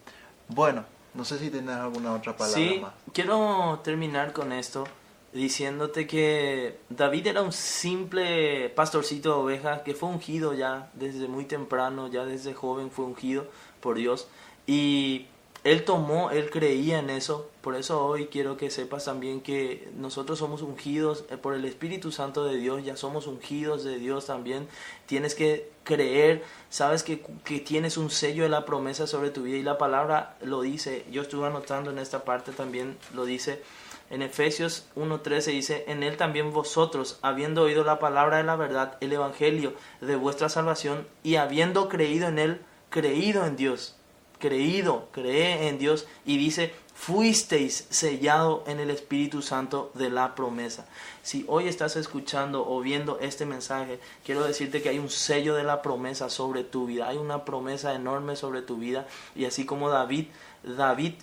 Bueno, 0.49 0.85
no 1.13 1.25
sé 1.25 1.39
si 1.39 1.49
tienes 1.49 1.75
alguna 1.75 2.13
otra 2.13 2.35
palabra 2.35 2.59
sí, 2.59 2.81
Quiero 3.13 3.81
terminar 3.83 4.33
con 4.33 4.51
esto 4.51 4.87
diciéndote 5.33 6.07
que 6.07 6.79
David 6.89 7.27
era 7.27 7.41
un 7.41 7.51
simple 7.51 8.69
pastorcito 8.69 9.29
de 9.29 9.35
ovejas 9.35 9.81
que 9.81 9.93
fue 9.93 10.09
ungido 10.09 10.53
ya 10.53 10.89
desde 10.93 11.27
muy 11.27 11.45
temprano, 11.45 12.07
ya 12.07 12.25
desde 12.25 12.53
joven 12.53 12.91
fue 12.91 13.05
ungido 13.05 13.47
por 13.81 13.97
Dios 13.97 14.27
y 14.65 15.27
él 15.63 15.83
tomó, 15.83 16.31
él 16.31 16.49
creía 16.49 16.99
en 16.99 17.09
eso. 17.09 17.49
Por 17.61 17.75
eso 17.75 18.05
hoy 18.05 18.27
quiero 18.27 18.57
que 18.57 18.69
sepas 18.69 19.05
también 19.05 19.41
que 19.41 19.89
nosotros 19.95 20.39
somos 20.39 20.61
ungidos 20.61 21.25
eh, 21.29 21.37
por 21.37 21.53
el 21.53 21.65
Espíritu 21.65 22.11
Santo 22.11 22.45
de 22.45 22.57
Dios, 22.57 22.85
ya 22.85 22.95
somos 22.95 23.27
ungidos 23.27 23.83
de 23.83 23.97
Dios 23.97 24.27
también. 24.27 24.67
Tienes 25.05 25.35
que 25.35 25.69
creer, 25.83 26.43
sabes 26.69 27.03
que, 27.03 27.21
que 27.43 27.59
tienes 27.59 27.97
un 27.97 28.09
sello 28.09 28.43
de 28.43 28.49
la 28.49 28.65
promesa 28.65 29.07
sobre 29.07 29.29
tu 29.29 29.43
vida 29.43 29.57
y 29.57 29.63
la 29.63 29.77
palabra 29.77 30.37
lo 30.41 30.61
dice. 30.61 31.05
Yo 31.11 31.21
estuve 31.21 31.47
anotando 31.47 31.91
en 31.91 31.99
esta 31.99 32.23
parte 32.23 32.51
también, 32.51 32.97
lo 33.13 33.25
dice. 33.25 33.61
En 34.09 34.21
Efesios 34.21 34.85
1.13 34.95 35.51
dice, 35.51 35.83
en 35.87 36.01
él 36.01 36.15
también 36.15 36.53
vosotros, 36.53 37.19
habiendo 37.21 37.63
oído 37.63 37.83
la 37.83 37.99
palabra 37.99 38.37
de 38.37 38.45
la 38.45 38.55
verdad, 38.55 38.97
el 39.01 39.11
Evangelio 39.11 39.73
de 39.99 40.15
vuestra 40.15 40.47
salvación, 40.47 41.05
y 41.23 41.35
habiendo 41.35 41.89
creído 41.89 42.29
en 42.29 42.39
él, 42.39 42.61
creído 42.89 43.45
en 43.45 43.57
Dios 43.57 43.96
creído, 44.39 45.07
cree 45.11 45.67
en 45.67 45.77
Dios 45.79 46.07
y 46.25 46.37
dice, 46.37 46.73
fuisteis 46.93 47.87
sellado 47.89 48.63
en 48.67 48.79
el 48.79 48.89
Espíritu 48.89 49.41
Santo 49.41 49.91
de 49.93 50.09
la 50.09 50.35
promesa. 50.35 50.87
Si 51.21 51.45
hoy 51.47 51.67
estás 51.67 51.95
escuchando 51.95 52.67
o 52.67 52.81
viendo 52.81 53.19
este 53.19 53.45
mensaje, 53.45 53.99
quiero 54.25 54.43
decirte 54.43 54.81
que 54.81 54.89
hay 54.89 54.99
un 54.99 55.09
sello 55.09 55.55
de 55.55 55.63
la 55.63 55.81
promesa 55.81 56.29
sobre 56.29 56.63
tu 56.63 56.87
vida, 56.87 57.07
hay 57.07 57.17
una 57.17 57.45
promesa 57.45 57.93
enorme 57.93 58.35
sobre 58.35 58.61
tu 58.61 58.77
vida 58.77 59.07
y 59.35 59.45
así 59.45 59.65
como 59.65 59.89
David, 59.89 60.27
David 60.63 61.13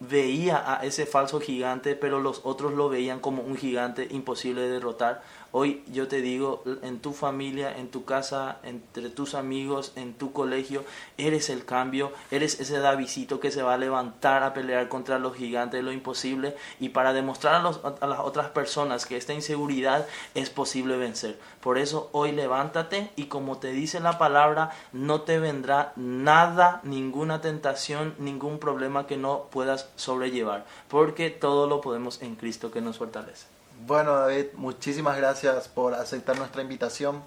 veía 0.00 0.62
a 0.66 0.84
ese 0.84 1.06
falso 1.06 1.40
gigante, 1.40 1.94
pero 1.94 2.20
los 2.20 2.40
otros 2.44 2.72
lo 2.72 2.88
veían 2.88 3.20
como 3.20 3.42
un 3.42 3.56
gigante 3.56 4.08
imposible 4.10 4.62
de 4.62 4.70
derrotar. 4.70 5.22
Hoy 5.56 5.84
yo 5.86 6.08
te 6.08 6.20
digo, 6.20 6.64
en 6.82 6.98
tu 6.98 7.12
familia, 7.12 7.78
en 7.78 7.88
tu 7.88 8.04
casa, 8.04 8.58
entre 8.64 9.08
tus 9.08 9.36
amigos, 9.36 9.92
en 9.94 10.14
tu 10.14 10.32
colegio, 10.32 10.82
eres 11.16 11.48
el 11.48 11.64
cambio, 11.64 12.10
eres 12.32 12.58
ese 12.58 12.80
Davidito 12.80 13.38
que 13.38 13.52
se 13.52 13.62
va 13.62 13.74
a 13.74 13.78
levantar 13.78 14.42
a 14.42 14.52
pelear 14.52 14.88
contra 14.88 15.20
los 15.20 15.36
gigantes, 15.36 15.84
lo 15.84 15.92
imposible, 15.92 16.56
y 16.80 16.88
para 16.88 17.12
demostrar 17.12 17.54
a, 17.54 17.94
a 18.00 18.06
las 18.08 18.18
otras 18.18 18.48
personas 18.48 19.06
que 19.06 19.16
esta 19.16 19.32
inseguridad 19.32 20.08
es 20.34 20.50
posible 20.50 20.96
vencer. 20.96 21.38
Por 21.60 21.78
eso 21.78 22.08
hoy 22.10 22.32
levántate 22.32 23.12
y 23.14 23.26
como 23.26 23.58
te 23.58 23.70
dice 23.70 24.00
la 24.00 24.18
palabra, 24.18 24.72
no 24.92 25.20
te 25.20 25.38
vendrá 25.38 25.92
nada, 25.94 26.80
ninguna 26.82 27.40
tentación, 27.40 28.16
ningún 28.18 28.58
problema 28.58 29.06
que 29.06 29.18
no 29.18 29.44
puedas 29.52 29.88
sobrellevar, 29.94 30.66
porque 30.88 31.30
todo 31.30 31.68
lo 31.68 31.80
podemos 31.80 32.22
en 32.22 32.34
Cristo 32.34 32.72
que 32.72 32.80
nos 32.80 32.98
fortalece. 32.98 33.53
Bueno, 33.86 34.14
David, 34.14 34.46
muchísimas 34.54 35.18
gracias 35.18 35.68
por 35.68 35.92
aceptar 35.92 36.38
nuestra 36.38 36.62
invitación. 36.62 37.22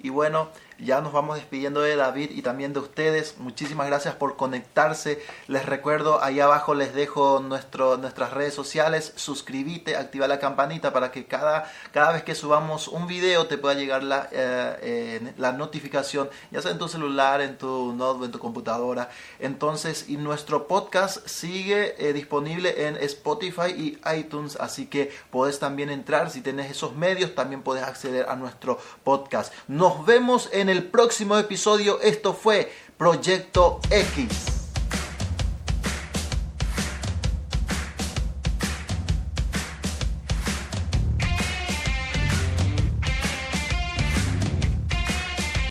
Y 0.00 0.08
bueno, 0.08 0.48
ya 0.82 1.00
nos 1.00 1.12
vamos 1.12 1.36
despidiendo 1.36 1.80
de 1.80 1.96
David 1.96 2.30
y 2.30 2.42
también 2.42 2.72
de 2.72 2.80
ustedes. 2.80 3.36
Muchísimas 3.38 3.86
gracias 3.86 4.14
por 4.14 4.36
conectarse. 4.36 5.22
Les 5.46 5.66
recuerdo, 5.66 6.22
ahí 6.22 6.40
abajo 6.40 6.74
les 6.74 6.94
dejo 6.94 7.40
nuestro, 7.40 7.96
nuestras 7.96 8.32
redes 8.32 8.54
sociales. 8.54 9.12
Suscríbete, 9.16 9.96
activa 9.96 10.26
la 10.26 10.38
campanita 10.38 10.92
para 10.92 11.10
que 11.10 11.26
cada, 11.26 11.70
cada 11.92 12.12
vez 12.12 12.22
que 12.22 12.34
subamos 12.34 12.88
un 12.88 13.06
video 13.06 13.46
te 13.46 13.58
pueda 13.58 13.74
llegar 13.74 14.02
la, 14.02 14.28
eh, 14.32 15.32
la 15.36 15.52
notificación, 15.52 16.30
ya 16.50 16.62
sea 16.62 16.70
en 16.70 16.78
tu 16.78 16.88
celular, 16.88 17.40
en 17.40 17.58
tu 17.58 17.92
notebook, 17.92 18.24
en 18.24 18.32
tu 18.32 18.38
computadora. 18.38 19.10
Entonces, 19.38 20.06
y 20.08 20.16
nuestro 20.16 20.66
podcast 20.66 21.26
sigue 21.26 21.94
eh, 21.98 22.12
disponible 22.12 22.86
en 22.86 22.96
Spotify 22.96 23.70
y 23.76 23.98
iTunes, 24.16 24.56
así 24.56 24.86
que 24.86 25.12
puedes 25.30 25.58
también 25.58 25.90
entrar. 25.90 26.30
Si 26.30 26.40
tienes 26.40 26.70
esos 26.70 26.96
medios, 26.96 27.34
también 27.34 27.62
puedes 27.62 27.84
acceder 27.84 28.28
a 28.28 28.36
nuestro 28.36 28.78
podcast. 29.04 29.52
Nos 29.68 30.06
vemos 30.06 30.48
en 30.52 30.69
el 30.70 30.84
próximo 30.84 31.36
episodio. 31.36 32.00
Esto 32.00 32.32
fue 32.32 32.72
Proyecto 32.96 33.80
X. 33.90 34.59